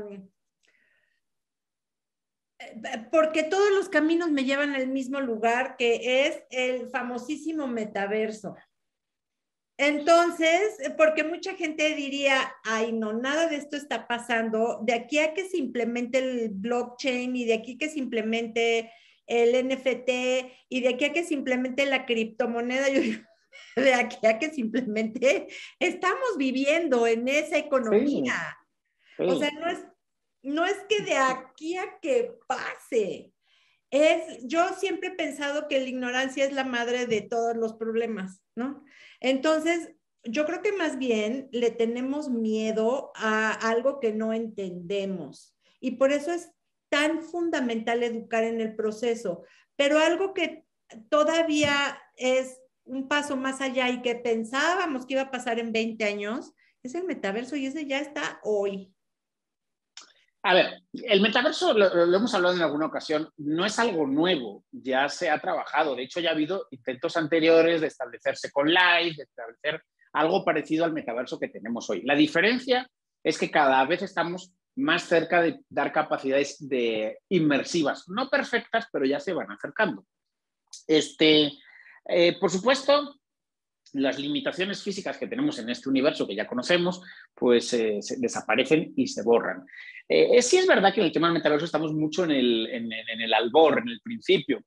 porque 3.10 3.42
todos 3.42 3.70
los 3.72 3.88
caminos 3.88 4.30
me 4.30 4.44
llevan 4.44 4.74
al 4.74 4.88
mismo 4.88 5.20
lugar, 5.20 5.76
que 5.76 6.26
es 6.26 6.42
el 6.50 6.88
famosísimo 6.90 7.66
metaverso. 7.66 8.54
Entonces, 9.76 10.76
porque 10.96 11.24
mucha 11.24 11.54
gente 11.54 11.94
diría, 11.96 12.54
ay, 12.62 12.92
no, 12.92 13.12
nada 13.12 13.48
de 13.48 13.56
esto 13.56 13.76
está 13.76 14.06
pasando, 14.06 14.80
de 14.82 14.94
aquí 14.94 15.18
a 15.18 15.34
que 15.34 15.48
se 15.48 15.56
implemente 15.56 16.18
el 16.18 16.50
blockchain 16.50 17.34
y 17.34 17.44
de 17.44 17.54
aquí 17.54 17.76
que 17.76 17.88
se 17.88 17.98
implemente 17.98 18.92
el 19.26 19.68
NFT 19.68 20.10
y 20.68 20.80
de 20.80 20.88
aquí 20.90 21.06
a 21.06 21.12
que 21.12 21.24
se 21.24 21.34
implemente 21.34 21.86
la 21.86 22.06
criptomoneda, 22.06 22.88
yo 22.92 23.00
digo, 23.00 23.22
de 23.76 23.94
aquí 23.94 24.24
a 24.26 24.38
que 24.38 24.50
simplemente 24.50 25.48
estamos 25.80 26.36
viviendo 26.38 27.06
en 27.06 27.26
esa 27.26 27.58
economía. 27.58 28.56
O 29.18 29.38
sea, 29.38 29.50
no 29.52 29.68
es, 29.68 29.78
no 30.44 30.64
es 30.66 30.76
que 30.88 31.02
de 31.02 31.16
aquí 31.16 31.76
a 31.76 31.98
que 32.00 32.38
pase. 32.46 33.32
Es, 33.90 34.44
yo 34.44 34.68
siempre 34.78 35.10
he 35.10 35.14
pensado 35.14 35.68
que 35.68 35.80
la 35.80 35.88
ignorancia 35.88 36.44
es 36.44 36.52
la 36.52 36.64
madre 36.64 37.06
de 37.06 37.22
todos 37.22 37.56
los 37.56 37.74
problemas, 37.74 38.42
¿no? 38.56 38.84
Entonces, 39.20 39.92
yo 40.24 40.46
creo 40.46 40.62
que 40.62 40.72
más 40.72 40.98
bien 40.98 41.48
le 41.52 41.70
tenemos 41.70 42.28
miedo 42.28 43.12
a 43.14 43.52
algo 43.52 44.00
que 44.00 44.12
no 44.12 44.32
entendemos. 44.32 45.56
Y 45.80 45.92
por 45.92 46.12
eso 46.12 46.32
es 46.32 46.50
tan 46.88 47.22
fundamental 47.22 48.02
educar 48.02 48.44
en 48.44 48.60
el 48.60 48.74
proceso. 48.74 49.44
Pero 49.76 49.98
algo 49.98 50.34
que 50.34 50.64
todavía 51.08 52.00
es 52.16 52.60
un 52.84 53.08
paso 53.08 53.36
más 53.36 53.60
allá 53.60 53.88
y 53.90 54.02
que 54.02 54.14
pensábamos 54.14 55.06
que 55.06 55.14
iba 55.14 55.22
a 55.22 55.30
pasar 55.30 55.58
en 55.58 55.72
20 55.72 56.04
años, 56.04 56.52
es 56.82 56.94
el 56.94 57.04
metaverso 57.04 57.56
y 57.56 57.66
ese 57.66 57.86
ya 57.86 58.00
está 58.00 58.40
hoy. 58.42 58.94
A 60.46 60.52
ver, 60.52 60.82
el 60.92 61.22
metaverso, 61.22 61.72
lo, 61.72 62.14
hemos 62.14 62.34
hablado 62.34 62.54
en 62.54 62.60
alguna 62.60 62.84
ocasión, 62.84 63.30
no 63.38 63.64
es 63.64 63.78
algo 63.78 64.06
nuevo, 64.06 64.62
ya 64.70 65.08
se 65.08 65.30
ha 65.30 65.38
trabajado. 65.38 65.96
De 65.96 66.02
hecho, 66.02 66.20
ya 66.20 66.28
ha 66.28 66.32
habido 66.34 66.68
intentos 66.70 67.16
anteriores 67.16 67.80
de 67.80 67.86
establecerse 67.86 68.52
con 68.52 68.68
Live, 68.68 69.14
de 69.16 69.22
establecer 69.22 69.82
algo 70.12 70.44
parecido 70.44 70.84
al 70.84 70.92
metaverso 70.92 71.38
que 71.38 71.48
tenemos 71.48 71.88
hoy. 71.88 72.02
La 72.02 72.14
diferencia 72.14 72.86
es 73.22 73.38
que 73.38 73.50
cada 73.50 73.82
vez 73.86 74.02
estamos 74.02 74.52
más 74.76 75.04
cerca 75.04 75.40
de 75.40 75.60
dar 75.70 75.92
capacidades 75.92 76.56
de 76.68 77.20
inmersivas, 77.30 78.06
no 78.08 78.28
perfectas, 78.28 78.86
pero 78.92 79.06
ya 79.06 79.20
se 79.20 79.32
van 79.32 79.50
acercando. 79.50 80.04
Este, 80.86 81.52
eh, 82.06 82.38
por 82.38 82.50
supuesto, 82.50 83.18
las 83.94 84.18
limitaciones 84.18 84.82
físicas 84.82 85.18
que 85.18 85.26
tenemos 85.26 85.58
en 85.58 85.70
este 85.70 85.88
universo 85.88 86.26
que 86.26 86.34
ya 86.34 86.46
conocemos, 86.46 87.02
pues 87.34 87.72
eh, 87.74 88.00
desaparecen 88.18 88.92
y 88.96 89.06
se 89.06 89.22
borran. 89.22 89.64
Eh, 90.08 90.40
sí 90.42 90.58
es 90.58 90.66
verdad 90.66 90.92
que 90.92 91.00
en 91.00 91.06
el 91.06 91.12
tema 91.12 91.28
del 91.28 91.34
metaverso 91.34 91.64
estamos 91.64 91.92
mucho 91.92 92.24
en 92.24 92.32
el, 92.32 92.66
en, 92.70 92.92
el 92.92 93.32
albor, 93.32 93.78
en 93.78 93.88
el 93.88 94.00
principio, 94.00 94.62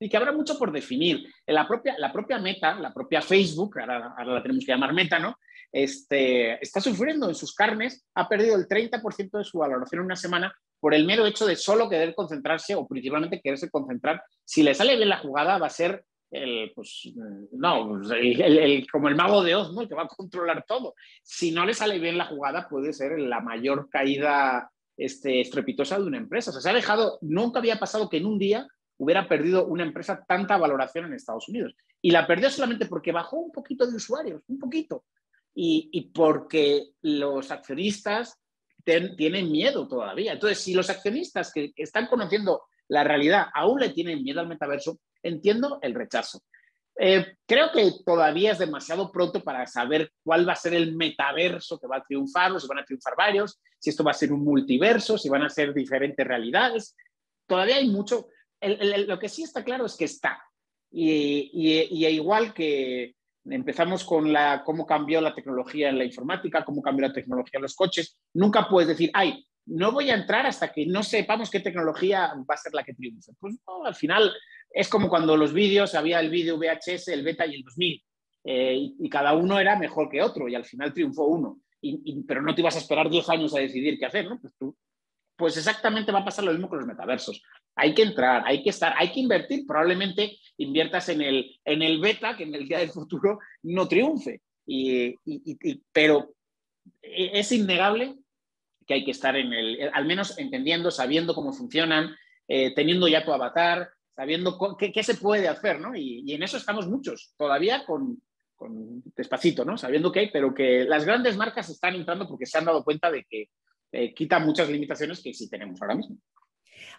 y 0.00 0.08
que 0.08 0.16
habrá 0.16 0.32
mucho 0.32 0.58
por 0.58 0.72
definir. 0.72 1.26
La 1.46 1.66
propia, 1.66 1.96
la 1.98 2.12
propia 2.12 2.38
Meta, 2.38 2.74
la 2.74 2.92
propia 2.92 3.22
Facebook, 3.22 3.78
ahora, 3.78 4.14
la 4.24 4.42
tenemos 4.42 4.64
que 4.64 4.72
llamar 4.72 4.92
Meta, 4.92 5.18
¿no? 5.18 5.36
Este, 5.70 6.62
está 6.62 6.80
sufriendo 6.80 7.28
en 7.28 7.34
sus 7.34 7.54
carnes, 7.54 8.04
ha 8.14 8.28
perdido 8.28 8.56
el 8.56 8.66
30% 8.66 9.38
de 9.38 9.44
su 9.44 9.58
valoración 9.58 10.00
en 10.00 10.06
una 10.06 10.16
semana 10.16 10.54
por 10.80 10.94
el 10.94 11.06
mero 11.06 11.24
hecho 11.24 11.46
de 11.46 11.54
solo 11.54 11.88
querer 11.88 12.14
concentrarse 12.14 12.74
o 12.74 12.88
principalmente 12.88 13.40
quererse 13.40 13.70
concentrar. 13.70 14.20
Si 14.44 14.64
le 14.64 14.74
sale 14.74 14.96
bien 14.96 15.08
la 15.08 15.18
jugada, 15.18 15.56
va 15.56 15.68
a 15.68 15.70
ser 15.70 16.04
el, 16.32 16.72
pues, 16.74 17.12
no, 17.52 18.00
el, 18.14 18.90
como 18.90 19.08
el 19.08 19.14
mago 19.14 19.44
de 19.44 19.54
Oz, 19.54 19.72
¿no? 19.72 19.86
Que 19.86 19.94
va 19.94 20.04
a 20.04 20.08
controlar 20.08 20.64
todo. 20.66 20.94
Si 21.22 21.52
no 21.52 21.66
le 21.66 21.74
sale 21.74 21.98
bien 21.98 22.16
la 22.16 22.24
jugada, 22.24 22.68
puede 22.68 22.92
ser 22.94 23.18
la 23.18 23.40
mayor 23.40 23.88
caída 23.90 24.70
este, 24.96 25.42
estrepitosa 25.42 25.98
de 25.98 26.04
una 26.04 26.16
empresa. 26.16 26.50
Se 26.52 26.68
ha 26.68 26.72
dejado, 26.72 27.18
nunca 27.20 27.58
había 27.58 27.78
pasado 27.78 28.08
que 28.08 28.16
en 28.16 28.26
un 28.26 28.38
día 28.38 28.66
hubiera 28.96 29.28
perdido 29.28 29.66
una 29.66 29.84
empresa 29.84 30.24
tanta 30.26 30.56
valoración 30.56 31.04
en 31.04 31.12
Estados 31.12 31.48
Unidos. 31.50 31.74
Y 32.00 32.10
la 32.10 32.26
perdió 32.26 32.48
solamente 32.48 32.86
porque 32.86 33.12
bajó 33.12 33.36
un 33.36 33.52
poquito 33.52 33.86
de 33.86 33.96
usuarios, 33.96 34.42
un 34.48 34.58
poquito. 34.58 35.04
Y, 35.54 35.90
y 35.92 36.12
porque 36.12 36.92
los 37.02 37.50
accionistas 37.50 38.40
tienen 38.84 39.52
miedo 39.52 39.86
todavía. 39.86 40.32
Entonces, 40.32 40.58
si 40.58 40.72
los 40.72 40.88
accionistas 40.88 41.52
que 41.52 41.72
están 41.76 42.06
conociendo 42.06 42.62
la 42.88 43.04
realidad 43.04 43.46
aún 43.54 43.80
le 43.80 43.90
tienen 43.90 44.22
miedo 44.22 44.40
al 44.40 44.48
metaverso, 44.48 44.98
entiendo 45.22 45.78
el 45.82 45.94
rechazo. 45.94 46.42
Eh, 46.98 47.36
creo 47.46 47.72
que 47.72 47.90
todavía 48.04 48.52
es 48.52 48.58
demasiado 48.58 49.10
pronto 49.10 49.42
para 49.42 49.66
saber 49.66 50.12
cuál 50.22 50.46
va 50.46 50.52
a 50.52 50.56
ser 50.56 50.74
el 50.74 50.94
metaverso 50.94 51.78
que 51.78 51.86
va 51.86 51.96
a 51.98 52.04
triunfar, 52.04 52.52
o 52.52 52.60
si 52.60 52.68
van 52.68 52.80
a 52.80 52.84
triunfar 52.84 53.14
varios, 53.16 53.60
si 53.78 53.90
esto 53.90 54.04
va 54.04 54.10
a 54.10 54.14
ser 54.14 54.32
un 54.32 54.44
multiverso, 54.44 55.16
si 55.16 55.28
van 55.28 55.42
a 55.42 55.48
ser 55.48 55.72
diferentes 55.72 56.26
realidades. 56.26 56.96
Todavía 57.46 57.76
hay 57.76 57.88
mucho. 57.88 58.28
lo 58.60 59.18
que 59.18 59.28
sí 59.28 59.42
está 59.42 59.64
claro 59.64 59.86
es 59.86 59.96
que 59.96 60.04
está. 60.04 60.42
Y, 60.90 61.50
y, 61.54 62.06
igual 62.06 62.52
que 62.52 63.14
empezamos 63.46 64.04
con 64.04 64.32
la, 64.32 64.62
cómo 64.64 64.86
cambió 64.86 65.20
la 65.20 65.34
tecnología 65.34 65.88
en 65.88 65.98
la 65.98 66.04
informática, 66.04 66.64
cómo 66.64 66.82
cambió 66.82 67.08
la 67.08 67.14
tecnología 67.14 67.58
en 67.58 67.62
los 67.62 67.74
coches, 67.74 68.18
nunca 68.34 68.68
puedes 68.68 68.88
decir, 68.88 69.10
ay, 69.14 69.44
no 69.66 69.92
voy 69.92 70.10
a 70.10 70.14
entrar 70.14 70.46
hasta 70.46 70.72
que 70.72 70.86
no 70.86 71.02
sepamos 71.02 71.50
qué 71.50 71.60
tecnología 71.60 72.32
va 72.48 72.54
a 72.54 72.56
ser 72.56 72.74
la 72.74 72.84
que 72.84 72.94
triunfe. 72.94 73.32
Pues 73.38 73.54
no, 73.66 73.84
al 73.84 73.94
final 73.94 74.32
es 74.70 74.88
como 74.88 75.08
cuando 75.08 75.36
los 75.36 75.52
vídeos, 75.52 75.94
había 75.94 76.20
el 76.20 76.30
vídeo 76.30 76.58
VHS, 76.58 77.08
el 77.08 77.22
beta 77.22 77.46
y 77.46 77.56
el 77.56 77.62
2000, 77.62 78.04
eh, 78.44 78.90
y, 78.98 79.08
cada 79.08 79.34
uno 79.34 79.58
era 79.58 79.78
mejor 79.78 80.08
que 80.08 80.22
otro, 80.22 80.48
y 80.48 80.54
al 80.54 80.64
final 80.64 80.92
triunfó 80.92 81.26
uno. 81.26 81.60
Pero 82.26 82.42
no 82.42 82.54
te 82.54 82.60
ibas 82.60 82.76
a 82.76 82.78
esperar 82.78 83.08
10 83.08 83.28
años 83.28 83.54
a 83.54 83.60
decidir 83.60 83.98
qué 83.98 84.06
hacer, 84.06 84.28
¿no? 84.28 84.40
Pues, 84.40 84.54
pues 85.36 85.56
exactamente 85.56 86.12
va 86.12 86.20
a 86.20 86.24
pasar 86.24 86.44
lo 86.44 86.52
mismo 86.52 86.68
con 86.68 86.78
los 86.78 86.86
metaversos. 86.86 87.42
Hay 87.74 87.94
que 87.94 88.02
entrar, 88.02 88.42
hay 88.46 88.62
que 88.62 88.70
estar, 88.70 88.94
hay 88.96 89.12
que 89.12 89.20
invertir. 89.20 89.66
Probablemente 89.66 90.38
inviertas 90.58 91.08
en 91.08 91.22
el, 91.22 91.60
en 91.64 91.82
el 91.82 92.00
beta, 92.00 92.36
que 92.36 92.44
en 92.44 92.54
el 92.54 92.68
día 92.68 92.78
del 92.78 92.90
futuro 92.90 93.38
no 93.62 93.88
triunfe. 93.88 94.42
Pero 95.92 96.34
es 97.00 97.52
innegable 97.52 98.16
que 98.86 98.94
hay 98.94 99.04
que 99.04 99.10
estar 99.10 99.36
en 99.36 99.52
el, 99.52 99.90
al 99.92 100.06
menos 100.06 100.38
entendiendo, 100.38 100.90
sabiendo 100.90 101.34
cómo 101.34 101.52
funcionan, 101.52 102.14
eh, 102.48 102.74
teniendo 102.74 103.08
ya 103.08 103.24
tu 103.24 103.32
avatar, 103.32 103.90
sabiendo 104.14 104.58
qué, 104.78 105.02
se 105.02 105.14
puede 105.14 105.48
hacer, 105.48 105.80
¿no? 105.80 105.94
Y, 105.94 106.32
en 106.32 106.42
eso 106.42 106.56
estamos 106.56 106.88
muchos, 106.88 107.34
todavía 107.36 107.84
con, 107.86 108.22
despacito, 109.16 109.64
¿no? 109.64 109.76
Sabiendo 109.76 110.12
que 110.12 110.20
hay, 110.20 110.30
pero 110.30 110.54
que 110.54 110.84
las 110.84 111.04
grandes 111.04 111.36
marcas 111.36 111.68
están 111.68 111.96
entrando 111.96 112.28
porque 112.28 112.46
se 112.46 112.58
han 112.58 112.64
dado 112.64 112.84
cuenta 112.84 113.10
de 113.10 113.24
que 113.24 113.48
eh, 113.90 114.14
quita 114.14 114.38
muchas 114.38 114.68
limitaciones 114.68 115.20
que 115.20 115.34
sí 115.34 115.50
tenemos 115.50 115.82
ahora 115.82 115.96
mismo. 115.96 116.16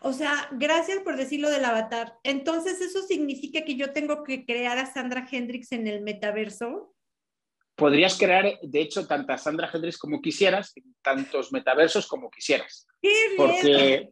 O 0.01 0.11
sea, 0.11 0.49
gracias 0.51 0.99
por 0.99 1.15
decirlo 1.15 1.49
del 1.49 1.63
avatar. 1.63 2.17
Entonces, 2.23 2.81
¿eso 2.81 3.01
significa 3.03 3.63
que 3.63 3.75
yo 3.75 3.93
tengo 3.93 4.23
que 4.23 4.45
crear 4.45 4.77
a 4.77 4.91
Sandra 4.91 5.25
Hendrix 5.29 5.71
en 5.71 5.87
el 5.87 6.01
metaverso? 6.01 6.92
Podrías 7.75 8.17
crear, 8.17 8.59
de 8.61 8.81
hecho, 8.81 9.07
tantas 9.07 9.43
Sandra 9.43 9.69
Hendrix 9.73 9.97
como 9.97 10.21
quisieras, 10.21 10.73
tantos 11.01 11.51
metaversos 11.51 12.07
como 12.07 12.29
quisieras. 12.29 12.85
¡Qué 13.01 13.33
porque, 13.35 14.09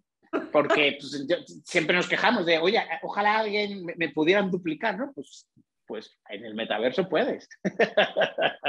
porque 0.51 0.97
pues, 0.99 1.63
siempre 1.65 1.95
nos 1.95 2.09
quejamos 2.09 2.45
de, 2.45 2.57
oye, 2.57 2.83
ojalá 3.03 3.39
alguien 3.39 3.85
me, 3.85 4.09
pudieran 4.09 4.49
duplicar, 4.49 4.97
¿no? 4.97 5.11
Pues, 5.13 5.47
pues 5.85 6.17
en 6.29 6.45
el 6.45 6.55
metaverso 6.55 7.07
puedes. 7.07 7.47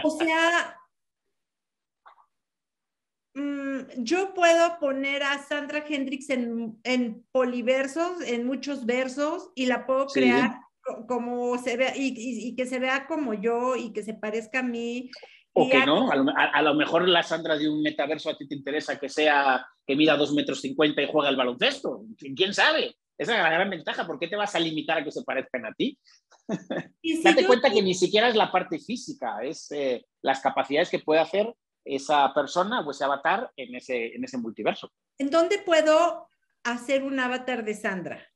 O 0.04 0.10
sea, 0.10 0.76
mm, 3.34 3.80
yo 3.96 4.34
puedo 4.34 4.78
poner 4.78 5.22
a 5.22 5.38
Sandra 5.38 5.84
Hendrix 5.88 6.28
en, 6.28 6.78
en, 6.84 7.24
poliversos, 7.32 8.20
en 8.22 8.46
muchos 8.46 8.84
versos, 8.84 9.52
y 9.54 9.66
la 9.66 9.86
puedo 9.86 10.06
crear 10.08 10.60
como 11.06 11.58
se 11.58 11.76
vea, 11.76 11.96
y, 11.96 12.14
y, 12.16 12.56
que 12.56 12.66
se 12.66 12.78
vea 12.78 13.06
como 13.06 13.34
yo 13.34 13.76
y 13.76 13.92
que 13.92 14.02
se 14.02 14.14
parezca 14.14 14.60
a 14.60 14.64
mí. 14.64 15.10
O 15.54 15.68
que 15.68 15.84
no, 15.84 16.10
a 16.10 16.62
lo, 16.62 16.74
mejor 16.74 17.06
la 17.08 17.22
Sandra 17.22 17.58
de 17.58 17.68
un 17.68 17.82
metaverso 17.82 18.30
a 18.30 18.36
ti 18.36 18.48
te 18.48 18.54
interesa 18.54 18.98
que 18.98 19.08
sea, 19.08 19.66
que 19.86 19.94
mida 19.94 20.16
2 20.16 20.32
metros 20.32 20.62
50 20.62 21.02
y 21.02 21.08
juega 21.10 21.28
el 21.28 21.36
baloncesto. 21.36 22.04
¿Quién 22.34 22.54
sabe? 22.54 22.96
Esa 23.18 23.36
es 23.36 23.42
la 23.42 23.50
gran 23.50 23.68
ventaja. 23.68 24.06
¿Por 24.06 24.18
qué 24.18 24.28
te 24.28 24.36
vas 24.36 24.54
a 24.54 24.58
limitar 24.58 24.98
a 24.98 25.04
que 25.04 25.12
se 25.12 25.22
parezcan 25.22 25.66
a 25.66 25.74
ti? 25.74 25.98
Date 27.22 27.46
cuenta 27.46 27.70
que 27.70 27.82
ni 27.82 27.94
siquiera 27.94 28.28
es 28.28 28.34
la 28.34 28.50
parte 28.50 28.78
física, 28.78 29.42
es 29.42 29.70
eh, 29.72 30.06
las 30.22 30.40
capacidades 30.40 30.88
que 30.88 31.00
puede 31.00 31.20
hacer 31.20 31.54
esa 31.84 32.32
persona 32.32 32.80
o 32.80 32.90
ese 32.90 33.04
avatar 33.04 33.50
en 33.56 33.74
ese, 33.74 34.14
en 34.14 34.24
ese 34.24 34.38
multiverso. 34.38 34.90
¿En 35.18 35.30
dónde 35.30 35.58
puedo 35.58 36.28
hacer 36.64 37.02
un 37.04 37.20
avatar 37.20 37.64
de 37.64 37.74
Sandra? 37.74 38.31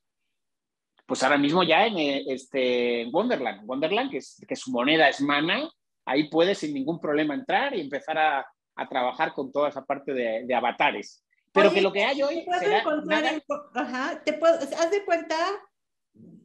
Pues 1.06 1.22
ahora 1.22 1.38
mismo 1.38 1.62
ya 1.62 1.86
en 1.86 1.98
eh, 1.98 2.24
este, 2.26 3.06
Wonderland, 3.12 3.62
Wonderland, 3.64 4.10
que, 4.10 4.18
es, 4.18 4.44
que 4.46 4.56
su 4.56 4.72
moneda 4.72 5.08
es 5.08 5.20
mana, 5.20 5.70
ahí 6.04 6.28
puedes 6.28 6.58
sin 6.58 6.74
ningún 6.74 7.00
problema 7.00 7.34
entrar 7.34 7.74
y 7.74 7.80
empezar 7.80 8.18
a, 8.18 8.46
a 8.76 8.88
trabajar 8.88 9.32
con 9.32 9.52
toda 9.52 9.68
esa 9.68 9.84
parte 9.84 10.12
de, 10.12 10.44
de 10.46 10.54
avatares. 10.54 11.24
Pero 11.52 11.72
que 11.72 11.80
lo 11.80 11.92
que 11.92 12.04
hay 12.04 12.22
hoy... 12.22 12.44
Será 12.58 12.84
Ajá, 13.74 14.22
te 14.24 14.34
puedo, 14.34 14.54
haz 14.54 14.90
de 14.90 15.04
cuenta, 15.04 15.36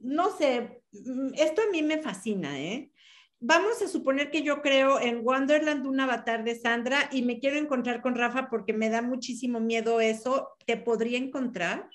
no 0.02 0.30
sé, 0.32 0.84
mm, 0.92 1.34
esto 1.36 1.62
a 1.62 1.72
mí 1.72 1.82
me 1.82 1.98
fascina, 1.98 2.60
¿eh? 2.60 2.92
Vamos 3.44 3.82
a 3.82 3.88
suponer 3.88 4.30
que 4.30 4.44
yo 4.44 4.62
creo 4.62 5.00
en 5.00 5.26
Wonderland 5.26 5.88
un 5.88 6.00
avatar 6.00 6.44
de 6.44 6.56
Sandra 6.56 7.10
y 7.12 7.24
me 7.24 7.40
quiero 7.40 7.58
encontrar 7.58 8.02
con 8.02 8.16
Rafa 8.16 8.50
porque 8.50 8.72
me 8.72 8.90
da 8.90 9.02
muchísimo 9.02 9.60
miedo 9.60 10.00
eso. 10.00 10.50
¿Te 10.68 10.78
podría 10.78 11.18
encontrar? 11.18 11.90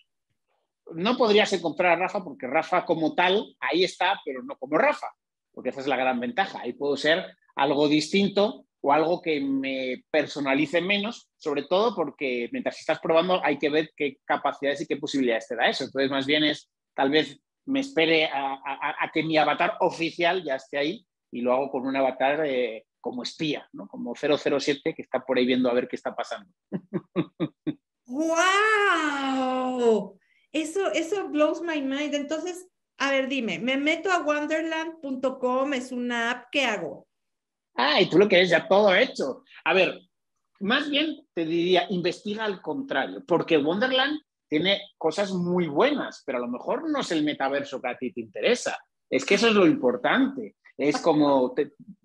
No 0.96 1.16
podrías 1.18 1.52
encontrar 1.52 1.92
a 1.92 1.96
Rafa 1.96 2.24
porque 2.24 2.46
Rafa 2.46 2.86
como 2.86 3.14
tal, 3.14 3.54
ahí 3.60 3.84
está, 3.84 4.18
pero 4.24 4.42
no 4.42 4.56
como 4.56 4.78
Rafa, 4.78 5.08
porque 5.52 5.68
esa 5.68 5.80
es 5.80 5.86
la 5.86 5.96
gran 5.96 6.18
ventaja. 6.18 6.60
Ahí 6.62 6.72
puedo 6.72 6.96
ser 6.96 7.22
algo 7.54 7.86
distinto 7.86 8.64
o 8.80 8.92
algo 8.94 9.20
que 9.20 9.38
me 9.40 10.04
personalice 10.10 10.80
menos, 10.80 11.28
sobre 11.36 11.64
todo 11.64 11.94
porque 11.94 12.48
mientras 12.50 12.80
estás 12.80 12.98
probando 12.98 13.44
hay 13.44 13.58
que 13.58 13.68
ver 13.68 13.90
qué 13.94 14.16
capacidades 14.24 14.80
y 14.80 14.86
qué 14.86 14.96
posibilidades 14.96 15.48
te 15.48 15.56
da 15.56 15.68
eso. 15.68 15.84
Entonces, 15.84 16.10
más 16.10 16.24
bien 16.24 16.44
es, 16.44 16.70
tal 16.94 17.10
vez 17.10 17.38
me 17.66 17.80
espere 17.80 18.30
a, 18.32 19.10
que 19.12 19.22
mi 19.22 19.36
avatar 19.36 19.76
oficial 19.80 20.42
ya 20.42 20.54
esté 20.54 20.78
ahí 20.78 21.06
y 21.30 21.42
lo 21.42 21.52
hago 21.52 21.70
con 21.70 21.86
un 21.86 21.94
avatar 21.94 22.46
eh, 22.46 22.86
como 23.02 23.22
espía, 23.22 23.68
¿no? 23.74 23.86
Como 23.86 24.14
007 24.14 24.94
que 24.94 25.02
está 25.02 25.20
por 25.20 25.36
ahí 25.36 25.44
viendo 25.44 25.68
a 25.68 25.74
ver 25.74 25.88
qué 25.88 25.96
está 25.96 26.14
pasando. 26.14 26.50
¡Wow! 28.06 29.36
Eso, 30.56 30.90
eso 30.92 31.28
blows 31.28 31.60
my 31.60 31.82
mind. 31.82 32.14
Entonces, 32.14 32.66
a 32.96 33.10
ver, 33.10 33.28
dime, 33.28 33.58
me 33.58 33.76
meto 33.76 34.10
a 34.10 34.22
wonderland.com, 34.22 35.74
es 35.74 35.92
una 35.92 36.30
app, 36.30 36.46
¿qué 36.50 36.64
hago? 36.64 37.06
Ah, 37.74 38.00
y 38.00 38.08
tú 38.08 38.18
lo 38.18 38.26
quieres 38.26 38.48
ya 38.48 38.66
todo 38.66 38.94
hecho. 38.94 39.42
A 39.64 39.74
ver, 39.74 40.00
más 40.60 40.88
bien 40.88 41.26
te 41.34 41.44
diría, 41.44 41.86
investiga 41.90 42.46
al 42.46 42.62
contrario, 42.62 43.22
porque 43.26 43.58
Wonderland 43.58 44.18
tiene 44.48 44.80
cosas 44.96 45.30
muy 45.32 45.66
buenas, 45.66 46.22
pero 46.24 46.38
a 46.38 46.40
lo 46.40 46.48
mejor 46.48 46.88
no 46.88 47.00
es 47.00 47.12
el 47.12 47.22
metaverso 47.22 47.82
que 47.82 47.88
a 47.88 47.98
ti 47.98 48.12
te 48.14 48.22
interesa. 48.22 48.78
Es 49.10 49.26
que 49.26 49.34
eso 49.34 49.48
es 49.48 49.54
lo 49.54 49.66
importante. 49.66 50.56
Es 50.78 50.98
como, 51.02 51.54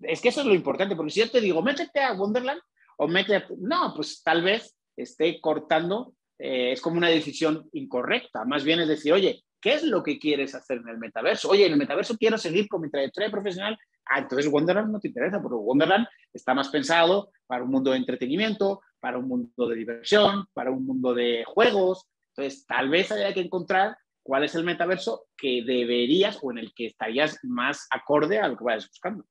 es 0.02 0.20
que 0.20 0.28
eso 0.28 0.40
es 0.40 0.46
lo 0.46 0.54
importante, 0.54 0.94
porque 0.94 1.12
si 1.12 1.20
yo 1.20 1.30
te 1.30 1.40
digo, 1.40 1.62
métete 1.62 2.00
a 2.00 2.12
Wonderland 2.12 2.60
o 2.98 3.08
métete, 3.08 3.54
no, 3.60 3.94
pues 3.96 4.22
tal 4.22 4.42
vez 4.42 4.76
esté 4.94 5.40
cortando, 5.40 6.14
eh, 6.44 6.72
es 6.72 6.80
como 6.80 6.96
una 6.96 7.08
decisión 7.08 7.68
incorrecta. 7.72 8.44
Más 8.44 8.64
bien 8.64 8.80
es 8.80 8.88
decir, 8.88 9.12
oye, 9.12 9.44
¿qué 9.60 9.74
es 9.74 9.84
lo 9.84 10.02
que 10.02 10.18
quieres 10.18 10.56
hacer 10.56 10.78
en 10.78 10.88
el 10.88 10.98
metaverso? 10.98 11.48
Oye, 11.48 11.66
en 11.66 11.72
el 11.72 11.78
metaverso 11.78 12.16
quiero 12.16 12.36
seguir 12.36 12.66
con 12.66 12.80
mi 12.80 12.90
trayectoria 12.90 13.30
profesional. 13.30 13.78
Ah, 14.06 14.18
entonces 14.18 14.50
Wonderland 14.50 14.90
no 14.90 14.98
te 14.98 15.06
interesa, 15.06 15.40
porque 15.40 15.54
Wonderland 15.54 16.04
está 16.32 16.52
más 16.52 16.68
pensado 16.68 17.30
para 17.46 17.62
un 17.62 17.70
mundo 17.70 17.92
de 17.92 17.98
entretenimiento, 17.98 18.80
para 18.98 19.18
un 19.18 19.28
mundo 19.28 19.68
de 19.68 19.76
diversión, 19.76 20.46
para 20.52 20.72
un 20.72 20.84
mundo 20.84 21.14
de 21.14 21.44
juegos. 21.46 22.08
Entonces, 22.34 22.66
tal 22.66 22.88
vez 22.88 23.12
haya 23.12 23.32
que 23.32 23.40
encontrar 23.40 23.96
cuál 24.24 24.42
es 24.42 24.56
el 24.56 24.64
metaverso 24.64 25.26
que 25.36 25.62
deberías 25.64 26.40
o 26.42 26.50
en 26.50 26.58
el 26.58 26.74
que 26.74 26.86
estarías 26.86 27.38
más 27.44 27.86
acorde 27.88 28.40
a 28.40 28.48
lo 28.48 28.56
que 28.56 28.64
vayas 28.64 28.88
buscando. 28.88 29.24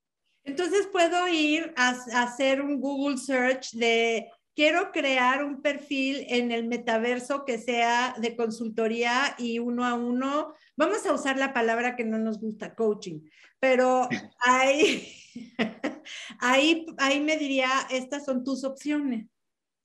Entonces 0.44 0.88
puedo 0.88 1.28
ir 1.28 1.74
a, 1.76 1.90
hacer 1.90 2.62
un 2.62 2.80
Google 2.80 3.18
search 3.18 3.72
de 3.74 4.30
quiero 4.56 4.92
crear 4.92 5.44
un 5.44 5.62
perfil 5.62 6.26
en 6.30 6.52
el 6.52 6.68
metaverso 6.68 7.46
que 7.46 7.58
sea 7.58 8.16
de 8.20 8.36
consultoría 8.36 9.36
y 9.38 9.60
uno 9.60 9.86
a 9.86 9.94
uno. 9.94 10.54
Vamos 10.76 11.06
a 11.06 11.14
usar 11.14 11.38
la 11.38 11.54
palabra 11.54 11.96
que 11.96 12.04
no 12.04 12.18
nos 12.18 12.40
gusta, 12.40 12.76
coaching, 12.76 13.22
pero 13.60 14.08
ahí, 14.40 15.08
ahí, 16.40 16.86
ahí 16.98 17.20
me 17.20 17.38
diría, 17.38 17.70
estas 17.90 18.26
son 18.26 18.44
tus 18.44 18.64
opciones. 18.64 19.28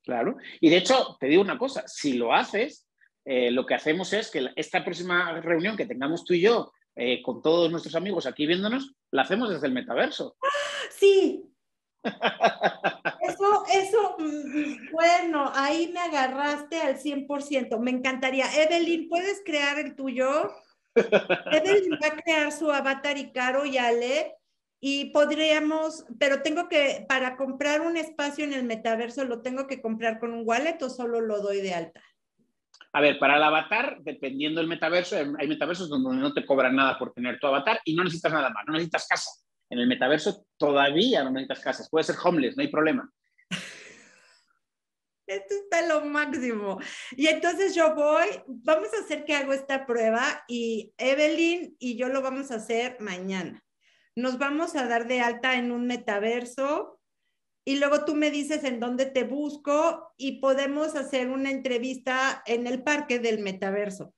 Claro, 0.03 0.37
y 0.61 0.71
de 0.71 0.77
hecho, 0.77 1.17
te 1.19 1.27
digo 1.27 1.43
una 1.43 1.59
cosa, 1.59 1.83
si 1.87 2.13
lo 2.13 2.33
haces, 2.33 2.87
eh, 3.25 3.51
lo 3.51 3.67
que 3.67 3.75
hacemos 3.75 4.13
es 4.13 4.31
que 4.31 4.51
esta 4.55 4.85
próxima 4.85 5.41
reunión 5.41 5.77
que 5.77 5.87
tengamos 5.87 6.25
tú 6.25 6.35
y 6.35 6.43
yo 6.43 6.73
eh, 6.95 7.23
con 7.23 7.43
todos 7.43 7.71
nuestros 7.71 7.95
amigos 7.95 8.25
aquí 8.25 8.47
viéndonos, 8.47 8.95
la 9.11 9.23
hacemos 9.23 9.51
desde 9.51 9.67
el 9.67 9.73
metaverso. 9.73 10.37
Sí. 10.91 11.43
Eso, 13.21 13.65
eso, 13.73 14.17
mm, 14.19 14.93
bueno, 14.93 15.51
ahí 15.55 15.91
me 15.93 16.01
agarraste 16.01 16.81
al 16.81 16.99
100%. 16.99 17.79
Me 17.79 17.91
encantaría. 17.91 18.47
Evelyn, 18.63 19.09
¿puedes 19.09 19.43
crear 19.45 19.79
el 19.79 19.95
tuyo? 19.95 20.51
Evelyn 20.95 21.99
va 22.03 22.09
a 22.09 22.17
crear 22.23 22.53
su 22.53 22.71
avatar 22.71 23.19
y 23.19 23.33
Caro 23.33 23.67
y 23.67 23.79
Ale. 23.79 24.35
Y 24.79 25.07
podríamos, 25.07 26.05
pero 26.19 26.43
tengo 26.43 26.69
que, 26.69 27.05
para 27.09 27.37
comprar 27.37 27.81
un 27.81 27.97
espacio 27.97 28.45
en 28.45 28.53
el 28.53 28.65
metaverso, 28.65 29.25
¿lo 29.25 29.43
tengo 29.43 29.67
que 29.67 29.81
comprar 29.81 30.21
con 30.21 30.33
un 30.33 30.43
wallet 30.47 30.81
o 30.83 30.91
solo 30.91 31.21
lo 31.21 31.41
doy 31.41 31.63
de 31.63 31.75
alta? 31.75 32.03
A 32.93 33.01
ver, 33.01 33.19
para 33.19 33.37
el 33.37 33.43
avatar, 33.43 33.99
dependiendo 34.01 34.61
del 34.61 34.69
metaverso, 34.69 35.17
hay 35.17 35.49
metaversos 35.49 35.89
donde 35.89 36.17
no 36.17 36.33
te 36.33 36.45
cobran 36.47 36.77
nada 36.77 36.99
por 36.99 37.13
tener 37.13 37.39
tu 37.39 37.47
avatar 37.47 37.81
y 37.85 37.95
no 37.95 38.05
necesitas 38.05 38.33
nada 38.33 38.51
más, 38.51 38.65
no 38.67 38.75
necesitas 38.75 39.07
casa. 39.09 39.31
En 39.71 39.79
el 39.79 39.87
metaverso 39.87 40.47
todavía 40.57 41.25
no 41.25 41.31
necesitas 41.31 41.61
casas, 41.61 41.91
puede 41.91 42.05
ser 42.05 42.17
homeless, 42.23 42.57
no 42.57 42.63
hay 42.63 42.69
problema. 42.69 43.13
Esto 45.27 45.55
está 45.55 45.87
lo 45.87 46.05
máximo. 46.05 46.79
Y 47.13 47.27
entonces 47.27 47.75
yo 47.75 47.95
voy, 47.95 48.27
vamos 48.47 48.89
a 48.95 49.05
hacer 49.05 49.25
que 49.25 49.35
hago 49.35 49.53
esta 49.53 49.85
prueba 49.85 50.45
y 50.47 50.95
Evelyn 50.99 51.77
y 51.81 51.97
yo 51.97 52.09
lo 52.09 52.23
vamos 52.23 52.51
a 52.51 52.57
hacer 52.57 52.97
mañana. 53.01 53.65
Nos 54.15 54.39
vamos 54.39 54.77
a 54.77 54.87
dar 54.87 55.09
de 55.09 55.21
alta 55.21 55.57
en 55.57 55.73
un 55.73 55.87
metaverso 55.87 57.01
y 57.65 57.79
luego 57.79 58.05
tú 58.05 58.15
me 58.15 58.31
dices 58.31 58.63
en 58.63 58.79
dónde 58.79 59.07
te 59.07 59.25
busco 59.25 60.13
y 60.17 60.41
podemos 60.41 60.95
hacer 60.95 61.29
una 61.29 61.51
entrevista 61.51 62.43
en 62.47 62.69
el 62.69 62.85
parque 62.85 63.19
del 63.19 63.41
metaverso. 63.41 64.15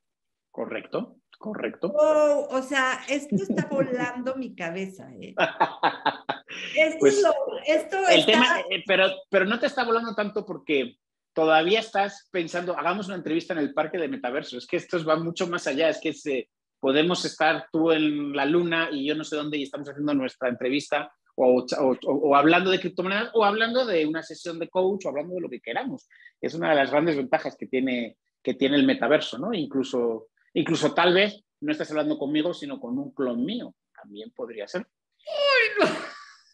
Correcto, 0.51 1.18
correcto. 1.39 1.91
o 1.95 2.61
sea, 2.61 3.01
esto 3.09 3.35
está 3.35 3.67
volando 3.71 4.35
mi 4.35 4.53
cabeza. 4.53 5.09
¿eh? 5.19 5.33
Esto, 6.75 6.97
pues, 6.99 7.23
esto 7.67 7.97
el 8.09 8.25
tema, 8.25 8.59
eh, 8.71 8.83
pero, 8.85 9.05
pero 9.29 9.45
no 9.45 9.59
te 9.59 9.67
está 9.67 9.83
volando 9.83 10.15
tanto 10.15 10.45
porque 10.47 10.97
todavía 11.33 11.79
estás 11.79 12.27
pensando, 12.31 12.75
hagamos 12.75 13.05
una 13.05 13.17
entrevista 13.17 13.53
en 13.53 13.59
el 13.59 13.73
parque 13.73 13.99
del 13.99 14.09
metaverso. 14.09 14.57
Es 14.57 14.65
que 14.65 14.77
esto 14.77 15.03
va 15.05 15.15
mucho 15.15 15.47
más 15.47 15.67
allá, 15.67 15.89
es 15.89 15.99
que 16.01 16.11
se, 16.11 16.49
podemos 16.79 17.23
estar 17.25 17.67
tú 17.71 17.91
en 17.91 18.35
la 18.35 18.45
luna 18.45 18.89
y 18.91 19.05
yo 19.05 19.15
no 19.15 19.23
sé 19.23 19.35
dónde 19.35 19.57
y 19.57 19.63
estamos 19.63 19.89
haciendo 19.89 20.13
nuestra 20.13 20.49
entrevista 20.49 21.11
o, 21.35 22.35
hablando 22.35 22.69
de 22.69 22.79
criptomonedas 22.79 23.31
o 23.33 23.45
hablando 23.45 23.85
de 23.85 24.05
una 24.05 24.21
sesión 24.21 24.59
de 24.59 24.67
coach 24.67 25.05
o 25.05 25.09
hablando 25.09 25.35
de 25.35 25.41
lo 25.41 25.49
que 25.49 25.61
queramos. 25.61 26.07
Es 26.41 26.53
una 26.53 26.69
de 26.69 26.75
las 26.75 26.91
grandes 26.91 27.15
ventajas 27.15 27.55
que 27.57 27.67
tiene, 27.67 28.17
que 28.43 28.55
tiene 28.55 28.75
el 28.75 28.85
metaverso, 28.85 29.37
¿no? 29.37 29.53
Incluso, 29.53 30.27
incluso 30.53 30.93
tal 30.93 31.13
vez 31.13 31.43
no 31.61 31.71
estás 31.71 31.89
hablando 31.91 32.17
conmigo, 32.17 32.53
sino 32.53 32.79
con 32.79 32.97
un 32.97 33.11
clon 33.11 33.43
mío. 33.43 33.75
También 33.93 34.31
podría 34.31 34.67
ser. 34.67 34.87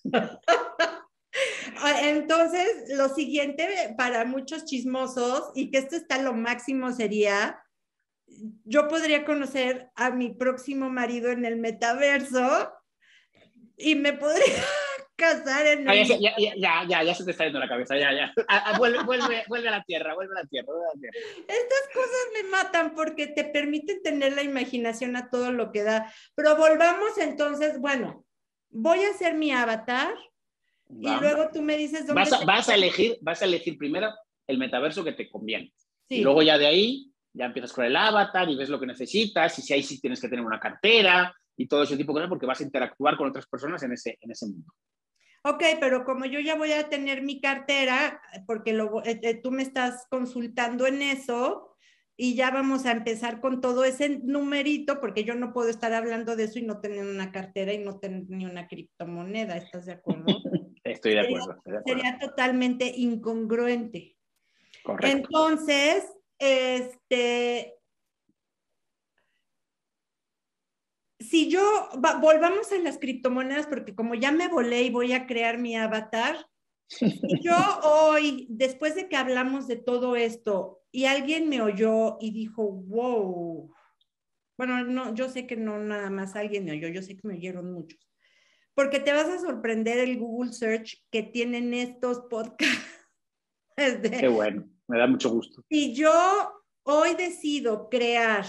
Ah, 1.77 2.07
entonces, 2.07 2.85
lo 2.95 3.09
siguiente 3.09 3.93
para 3.97 4.23
muchos 4.23 4.65
chismosos, 4.65 5.51
y 5.53 5.69
que 5.69 5.79
esto 5.79 5.95
está 5.97 6.21
lo 6.21 6.33
máximo, 6.33 6.91
sería, 6.93 7.61
yo 8.63 8.87
podría 8.87 9.25
conocer 9.25 9.91
a 9.95 10.09
mi 10.11 10.33
próximo 10.33 10.89
marido 10.89 11.29
en 11.29 11.43
el 11.43 11.57
metaverso 11.57 12.71
y 13.77 13.95
me 13.95 14.13
podría 14.13 14.63
casar 15.15 15.65
en 15.65 15.89
el... 15.89 16.07
ya, 16.07 16.33
ya, 16.37 16.85
ya, 16.87 17.03
ya, 17.03 17.15
se 17.15 17.23
te 17.23 17.31
está 17.31 17.45
yendo 17.45 17.59
la 17.59 17.67
cabeza, 17.67 17.97
ya, 17.97 18.13
ya. 18.13 18.33
Ah, 18.47 18.63
ah, 18.67 18.77
vuelve, 18.77 19.03
vuelve, 19.03 19.43
vuelve, 19.47 19.67
a 19.69 19.71
la 19.71 19.83
tierra, 19.83 20.13
vuelve 20.15 20.33
a 20.37 20.43
la 20.43 20.47
tierra, 20.47 20.67
vuelve 20.67 20.85
a 20.85 20.93
la 20.93 20.99
tierra. 20.99 21.17
Estas 21.47 21.93
cosas 21.93 22.27
me 22.33 22.49
matan 22.49 22.93
porque 22.95 23.27
te 23.27 23.45
permiten 23.45 24.01
tener 24.03 24.33
la 24.33 24.43
imaginación 24.43 25.15
a 25.15 25.29
todo 25.29 25.51
lo 25.51 25.71
que 25.71 25.83
da. 25.83 26.11
Pero 26.35 26.55
volvamos 26.55 27.17
entonces, 27.17 27.79
bueno, 27.79 28.25
voy 28.69 29.03
a 29.03 29.11
hacer 29.11 29.35
mi 29.35 29.51
avatar 29.51 30.13
y 30.89 31.09
luego 31.19 31.49
tú 31.51 31.61
me 31.61 31.77
dices 31.77 32.05
dónde... 32.05 32.21
Vas 32.21 32.33
a, 32.33 32.45
vas 32.45 32.69
a, 32.69 32.75
elegir, 32.75 33.17
vas 33.21 33.41
a 33.41 33.45
elegir 33.45 33.77
primero 33.77 34.09
el 34.47 34.57
metaverso 34.57 35.03
que 35.03 35.13
te 35.13 35.29
conviene. 35.29 35.73
Y 36.09 36.21
luego 36.21 36.41
ya 36.43 36.57
de 36.57 36.67
ahí 36.67 37.11
ya 37.33 37.45
empiezas 37.45 37.73
con 37.73 37.85
el 37.85 37.95
avatar 37.95 38.49
y 38.49 38.55
ves 38.55 38.69
lo 38.69 38.79
que 38.79 38.85
necesitas 38.85 39.57
y 39.59 39.61
si 39.61 39.73
ahí 39.73 39.83
sí 39.83 39.99
tienes 39.99 40.21
que 40.21 40.29
tener 40.29 40.45
una 40.45 40.59
cartera 40.59 41.33
y 41.57 41.67
todo 41.67 41.83
ese 41.83 41.97
tipo 41.97 42.11
de 42.11 42.17
cosas 42.17 42.29
porque 42.29 42.45
vas 42.45 42.59
a 42.59 42.63
interactuar 42.63 43.17
con 43.17 43.29
otras 43.29 43.47
personas 43.47 43.81
en 43.83 43.93
ese, 43.93 44.17
en 44.21 44.31
ese 44.31 44.45
mundo. 44.45 44.71
Ok, 45.47 45.63
pero 45.79 46.05
como 46.05 46.25
yo 46.25 46.39
ya 46.39 46.55
voy 46.55 46.71
a 46.71 46.89
tener 46.89 47.21
mi 47.21 47.39
cartera, 47.39 48.19
porque 48.47 48.73
lo, 48.73 49.03
eh, 49.05 49.19
eh, 49.21 49.35
tú 49.35 49.51
me 49.51 49.61
estás 49.61 50.07
consultando 50.09 50.87
en 50.87 51.03
eso, 51.03 51.75
y 52.17 52.33
ya 52.33 52.49
vamos 52.49 52.87
a 52.87 52.91
empezar 52.93 53.41
con 53.41 53.61
todo 53.61 53.83
ese 53.83 54.19
numerito, 54.23 54.99
porque 54.99 55.23
yo 55.23 55.35
no 55.35 55.53
puedo 55.53 55.69
estar 55.69 55.93
hablando 55.93 56.35
de 56.35 56.45
eso 56.45 56.57
y 56.57 56.63
no 56.63 56.79
tener 56.79 57.05
una 57.05 57.31
cartera 57.31 57.73
y 57.73 57.77
no 57.77 57.99
tener 57.99 58.23
ni 58.27 58.45
una 58.45 58.67
criptomoneda, 58.67 59.55
¿estás 59.55 59.85
de 59.85 59.93
acuerdo? 59.93 60.25
Estoy 60.83 61.13
de 61.13 61.19
acuerdo. 61.19 61.61
Sería, 61.63 61.81
sería 61.85 62.19
totalmente 62.19 62.91
incongruente. 62.95 64.17
Correcto. 64.83 65.15
Entonces, 65.15 66.11
este, 66.39 67.75
si 71.19 71.49
yo, 71.49 71.89
volvamos 72.21 72.71
a 72.71 72.77
las 72.77 72.97
criptomonedas, 72.97 73.67
porque 73.67 73.95
como 73.95 74.15
ya 74.15 74.31
me 74.31 74.47
volé 74.47 74.83
y 74.83 74.89
voy 74.89 75.13
a 75.13 75.27
crear 75.27 75.57
mi 75.57 75.75
avatar, 75.75 76.45
yo 77.41 77.55
hoy, 77.83 78.47
después 78.49 78.95
de 78.95 79.07
que 79.07 79.15
hablamos 79.15 79.67
de 79.67 79.77
todo 79.77 80.15
esto, 80.15 80.81
y 80.91 81.05
alguien 81.05 81.49
me 81.49 81.61
oyó 81.61 82.17
y 82.19 82.31
dijo, 82.31 82.71
wow, 82.71 83.73
bueno, 84.57 84.83
no, 84.83 85.13
yo 85.13 85.29
sé 85.29 85.47
que 85.47 85.55
no 85.57 85.79
nada 85.79 86.09
más 86.09 86.35
alguien 86.35 86.65
me 86.65 86.71
oyó, 86.71 86.87
yo 86.87 87.01
sé 87.01 87.17
que 87.17 87.27
me 87.27 87.35
oyeron 87.35 87.71
muchos, 87.71 87.99
porque 88.73 88.99
te 88.99 89.13
vas 89.13 89.27
a 89.27 89.39
sorprender 89.39 89.99
el 89.99 90.17
Google 90.17 90.53
Search 90.53 91.05
que 91.11 91.23
tienen 91.23 91.73
estos 91.73 92.21
podcasts. 92.29 93.01
Qué 94.19 94.27
bueno, 94.27 94.69
me 94.87 94.97
da 94.97 95.07
mucho 95.07 95.29
gusto. 95.29 95.63
Y 95.69 95.93
yo 95.93 96.11
hoy 96.83 97.15
decido 97.15 97.89
crear 97.89 98.45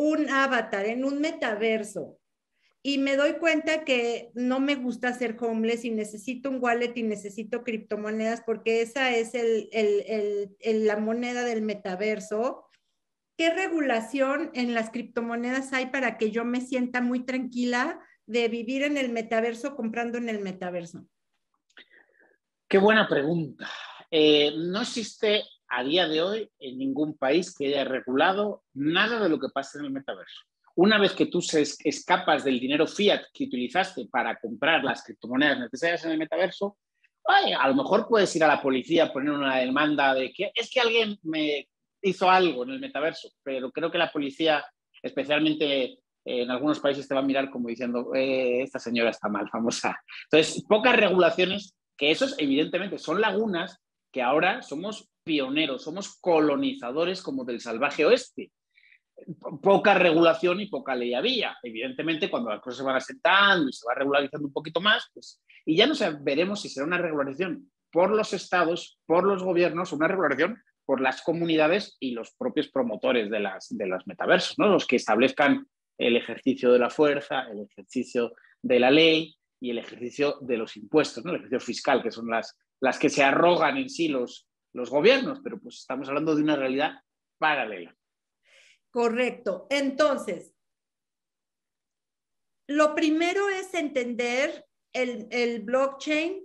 un 0.00 0.30
avatar 0.30 0.86
en 0.86 1.04
un 1.04 1.20
metaverso 1.20 2.18
y 2.82 2.96
me 2.96 3.16
doy 3.16 3.34
cuenta 3.34 3.84
que 3.84 4.30
no 4.32 4.58
me 4.58 4.74
gusta 4.74 5.12
ser 5.12 5.36
homeless 5.38 5.84
y 5.84 5.90
necesito 5.90 6.48
un 6.48 6.56
wallet 6.58 6.96
y 6.96 7.02
necesito 7.02 7.62
criptomonedas 7.62 8.40
porque 8.40 8.80
esa 8.80 9.14
es 9.14 9.32
la 10.64 10.96
moneda 10.96 11.44
del 11.44 11.60
metaverso. 11.60 12.64
¿Qué 13.36 13.50
regulación 13.50 14.50
en 14.54 14.72
las 14.72 14.88
criptomonedas 14.88 15.74
hay 15.74 15.86
para 15.86 16.16
que 16.16 16.30
yo 16.30 16.46
me 16.46 16.62
sienta 16.62 17.02
muy 17.02 17.26
tranquila 17.26 18.00
de 18.24 18.48
vivir 18.48 18.82
en 18.82 18.96
el 18.96 19.10
metaverso 19.10 19.76
comprando 19.76 20.16
en 20.16 20.30
el 20.30 20.40
metaverso? 20.40 21.06
Qué 22.66 22.78
buena 22.78 23.06
pregunta. 23.06 23.68
Eh, 24.10 24.54
no 24.56 24.80
existe 24.80 25.42
a 25.70 25.84
día 25.84 26.08
de 26.08 26.20
hoy 26.20 26.50
en 26.58 26.78
ningún 26.78 27.16
país 27.16 27.54
que 27.56 27.68
haya 27.68 27.84
regulado 27.84 28.64
nada 28.74 29.20
de 29.20 29.28
lo 29.28 29.38
que 29.38 29.48
pasa 29.48 29.78
en 29.78 29.86
el 29.86 29.92
metaverso. 29.92 30.42
Una 30.74 30.98
vez 30.98 31.12
que 31.12 31.26
tú 31.26 31.40
se 31.40 31.62
escapas 31.62 32.44
del 32.44 32.60
dinero 32.60 32.86
fiat 32.86 33.22
que 33.32 33.44
utilizaste 33.44 34.06
para 34.10 34.38
comprar 34.38 34.84
las 34.84 35.02
criptomonedas 35.02 35.58
necesarias 35.60 36.04
en 36.04 36.12
el 36.12 36.18
metaverso, 36.18 36.76
a 37.58 37.68
lo 37.68 37.74
mejor 37.74 38.08
puedes 38.08 38.34
ir 38.34 38.44
a 38.44 38.48
la 38.48 38.62
policía 38.62 39.04
a 39.04 39.12
poner 39.12 39.32
una 39.32 39.58
demanda 39.58 40.14
de 40.14 40.32
que 40.32 40.50
es 40.54 40.70
que 40.70 40.80
alguien 40.80 41.18
me 41.22 41.68
hizo 42.02 42.30
algo 42.30 42.64
en 42.64 42.70
el 42.70 42.80
metaverso, 42.80 43.30
pero 43.42 43.70
creo 43.70 43.90
que 43.90 43.98
la 43.98 44.10
policía, 44.10 44.64
especialmente 45.02 45.98
en 46.24 46.50
algunos 46.50 46.80
países, 46.80 47.06
te 47.06 47.14
va 47.14 47.20
a 47.20 47.24
mirar 47.24 47.50
como 47.50 47.68
diciendo, 47.68 48.14
eh, 48.14 48.62
esta 48.62 48.78
señora 48.78 49.10
está 49.10 49.28
mal, 49.28 49.48
famosa. 49.48 49.98
Entonces, 50.24 50.64
pocas 50.68 50.96
regulaciones, 50.96 51.74
que 51.96 52.10
esos 52.10 52.34
evidentemente 52.38 52.98
son 52.98 53.20
lagunas 53.20 53.78
que 54.12 54.22
ahora 54.22 54.62
somos 54.62 55.09
pioneros, 55.24 55.82
somos 55.82 56.18
colonizadores 56.20 57.22
como 57.22 57.44
del 57.44 57.60
salvaje 57.60 58.04
oeste 58.04 58.52
poca 59.62 59.94
regulación 59.94 60.60
y 60.60 60.66
poca 60.66 60.94
ley 60.94 61.14
había. 61.14 61.56
Evidentemente, 61.62 62.30
cuando 62.30 62.50
las 62.50 62.60
cosas 62.60 62.78
se 62.78 62.84
van 62.84 62.96
asentando 62.96 63.68
y 63.68 63.72
se 63.72 63.86
va 63.86 63.94
regularizando 63.94 64.46
un 64.46 64.52
poquito 64.52 64.80
más, 64.80 65.10
pues, 65.12 65.42
y 65.64 65.76
ya 65.76 65.86
no 65.86 65.94
sé, 65.94 66.16
veremos 66.20 66.62
si 66.62 66.68
será 66.68 66.86
una 66.86 66.98
regularización 66.98 67.70
por 67.92 68.10
los 68.10 68.32
estados, 68.32 68.98
por 69.06 69.24
los 69.24 69.42
gobiernos, 69.42 69.92
una 69.92 70.08
regulación 70.08 70.62
por 70.84 71.00
las 71.00 71.22
comunidades 71.22 71.96
y 72.00 72.12
los 72.12 72.32
propios 72.32 72.68
promotores 72.68 73.30
de, 73.30 73.40
las, 73.40 73.68
de 73.70 73.98
metaversos, 74.06 74.58
¿no? 74.58 74.68
los 74.68 74.86
que 74.86 74.96
establezcan 74.96 75.66
el 75.98 76.16
ejercicio 76.16 76.72
de 76.72 76.78
la 76.78 76.90
fuerza, 76.90 77.42
el 77.42 77.60
ejercicio 77.70 78.32
de 78.62 78.80
la 78.80 78.90
ley 78.90 79.36
y 79.60 79.70
el 79.70 79.78
ejercicio 79.78 80.38
de 80.40 80.56
los 80.56 80.76
impuestos, 80.76 81.24
el 81.24 81.34
ejercicio 81.36 81.60
fiscal, 81.60 82.02
que 82.02 82.10
son 82.10 82.28
las, 82.28 82.56
las 82.80 82.98
que 82.98 83.08
se 83.08 83.22
arrogan 83.22 83.76
en 83.76 83.88
sí 83.88 84.08
los, 84.08 84.48
los 84.72 84.90
gobiernos, 84.90 85.40
pero 85.42 85.58
pues 85.58 85.76
estamos 85.76 86.08
hablando 86.08 86.34
de 86.34 86.42
una 86.42 86.56
realidad 86.56 87.02
paralela. 87.38 87.96
Correcto. 88.90 89.66
Entonces, 89.70 90.52
lo 92.66 92.94
primero 92.94 93.48
es 93.48 93.74
entender 93.74 94.66
el, 94.92 95.60
blockchain, 95.62 96.44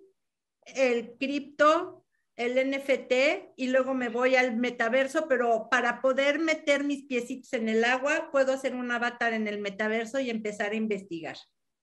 el 0.65 1.17
cripto, 1.17 2.05
el 2.35 2.71
NFT 2.71 3.53
y 3.55 3.67
luego 3.67 3.93
me 3.93 4.09
voy 4.09 4.35
al 4.35 4.55
metaverso, 4.57 5.27
pero 5.27 5.69
para 5.69 6.01
poder 6.01 6.39
meter 6.39 6.83
mis 6.83 7.05
piecitos 7.05 7.53
en 7.53 7.69
el 7.69 7.83
agua, 7.83 8.29
puedo 8.31 8.53
hacer 8.53 8.75
un 8.75 8.91
avatar 8.91 9.33
en 9.33 9.47
el 9.47 9.59
metaverso 9.59 10.19
y 10.19 10.29
empezar 10.29 10.71
a 10.71 10.75
investigar. 10.75 11.37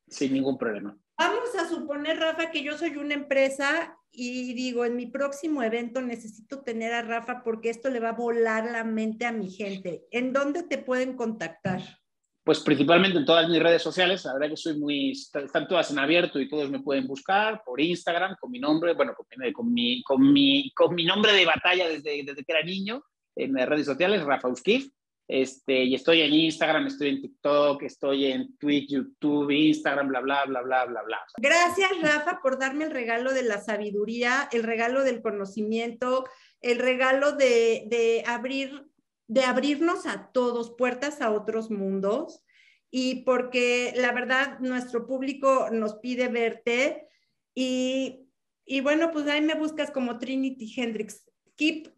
Sin 0.08 0.32
ningún 0.32 0.58
problema. 0.58 0.98
Vamos 1.18 1.54
a 1.58 1.68
suponer, 1.68 2.18
Rafa, 2.18 2.50
que 2.50 2.62
yo 2.62 2.76
soy 2.76 2.96
una 2.96 3.14
empresa 3.14 3.96
y 4.10 4.52
digo, 4.54 4.84
en 4.84 4.96
mi 4.96 5.06
próximo 5.06 5.62
evento 5.62 6.02
necesito 6.02 6.62
tener 6.62 6.92
a 6.92 7.02
Rafa 7.02 7.42
porque 7.42 7.70
esto 7.70 7.88
le 7.90 8.00
va 8.00 8.10
a 8.10 8.16
volar 8.16 8.70
la 8.70 8.84
mente 8.84 9.24
a 9.24 9.32
mi 9.32 9.50
gente. 9.50 10.04
¿En 10.10 10.32
dónde 10.32 10.64
te 10.64 10.78
pueden 10.78 11.16
contactar? 11.16 11.80
Pues 12.44 12.60
principalmente 12.60 13.18
en 13.18 13.24
todas 13.24 13.48
mis 13.48 13.62
redes 13.62 13.82
sociales, 13.82 14.24
la 14.24 14.34
verdad 14.34 14.48
que 14.48 14.56
soy 14.56 14.76
muy, 14.76 15.12
están 15.12 15.68
todas 15.68 15.90
en 15.92 16.00
abierto 16.00 16.40
y 16.40 16.48
todos 16.48 16.68
me 16.70 16.80
pueden 16.80 17.06
buscar 17.06 17.62
por 17.64 17.80
Instagram 17.80 18.36
con 18.40 18.50
mi 18.50 18.58
nombre, 18.58 18.94
bueno, 18.94 19.14
con, 19.14 19.72
mi, 19.72 20.02
con 20.02 20.32
mi, 20.32 20.72
con 20.74 20.94
mi 20.94 21.04
nombre 21.04 21.32
de 21.32 21.46
batalla 21.46 21.88
desde, 21.88 22.24
desde 22.24 22.44
que 22.44 22.52
era 22.52 22.64
niño 22.64 23.02
en 23.36 23.54
las 23.54 23.68
redes 23.68 23.86
sociales, 23.86 24.24
Rafa 24.24 24.48
Uskif. 24.48 24.90
Este, 25.28 25.84
y 25.84 25.94
estoy 25.94 26.20
en 26.20 26.32
Instagram, 26.32 26.86
estoy 26.86 27.08
en 27.10 27.22
TikTok, 27.22 27.82
estoy 27.82 28.26
en 28.26 28.56
Twitch, 28.58 28.90
YouTube, 28.90 29.50
Instagram, 29.50 30.08
bla, 30.08 30.20
bla, 30.20 30.44
bla, 30.44 30.62
bla, 30.62 30.84
bla, 30.84 31.02
bla. 31.02 31.18
Gracias, 31.38 31.90
Rafa, 32.00 32.40
por 32.42 32.58
darme 32.58 32.84
el 32.84 32.90
regalo 32.90 33.32
de 33.32 33.42
la 33.42 33.60
sabiduría, 33.60 34.48
el 34.52 34.62
regalo 34.62 35.04
del 35.04 35.22
conocimiento, 35.22 36.24
el 36.60 36.78
regalo 36.78 37.32
de, 37.32 37.84
de 37.86 38.24
abrir, 38.26 38.86
de 39.26 39.44
abrirnos 39.44 40.06
a 40.06 40.30
todos, 40.32 40.74
puertas 40.76 41.22
a 41.22 41.30
otros 41.30 41.70
mundos. 41.70 42.44
Y 42.90 43.22
porque 43.24 43.94
la 43.96 44.12
verdad, 44.12 44.58
nuestro 44.58 45.06
público 45.06 45.68
nos 45.70 45.94
pide 45.94 46.28
verte. 46.28 47.08
Y, 47.54 48.28
y 48.66 48.80
bueno, 48.82 49.10
pues 49.12 49.26
ahí 49.28 49.40
me 49.40 49.54
buscas 49.54 49.90
como 49.90 50.18
Trinity 50.18 50.70
Hendrix 50.76 51.24
Keep, 51.56 51.94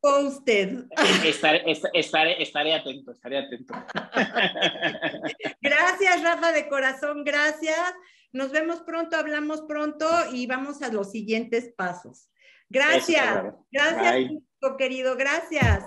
posted. 0.00 0.86
Estaré, 1.24 1.62
estaré, 1.92 2.74
atento, 2.74 3.12
estaré 3.12 3.38
atento. 3.38 3.74
Gracias, 5.60 6.22
Rafa, 6.22 6.52
de 6.52 6.68
corazón, 6.68 7.24
gracias. 7.24 7.94
Nos 8.32 8.50
vemos 8.50 8.80
pronto, 8.80 9.16
hablamos 9.16 9.62
pronto 9.68 10.08
y 10.32 10.46
vamos 10.46 10.82
a 10.82 10.88
los 10.88 11.10
siguientes 11.10 11.72
pasos. 11.76 12.28
Gracias, 12.68 13.54
gracias, 13.70 14.30
querido, 14.78 15.16
gracias. 15.16 15.84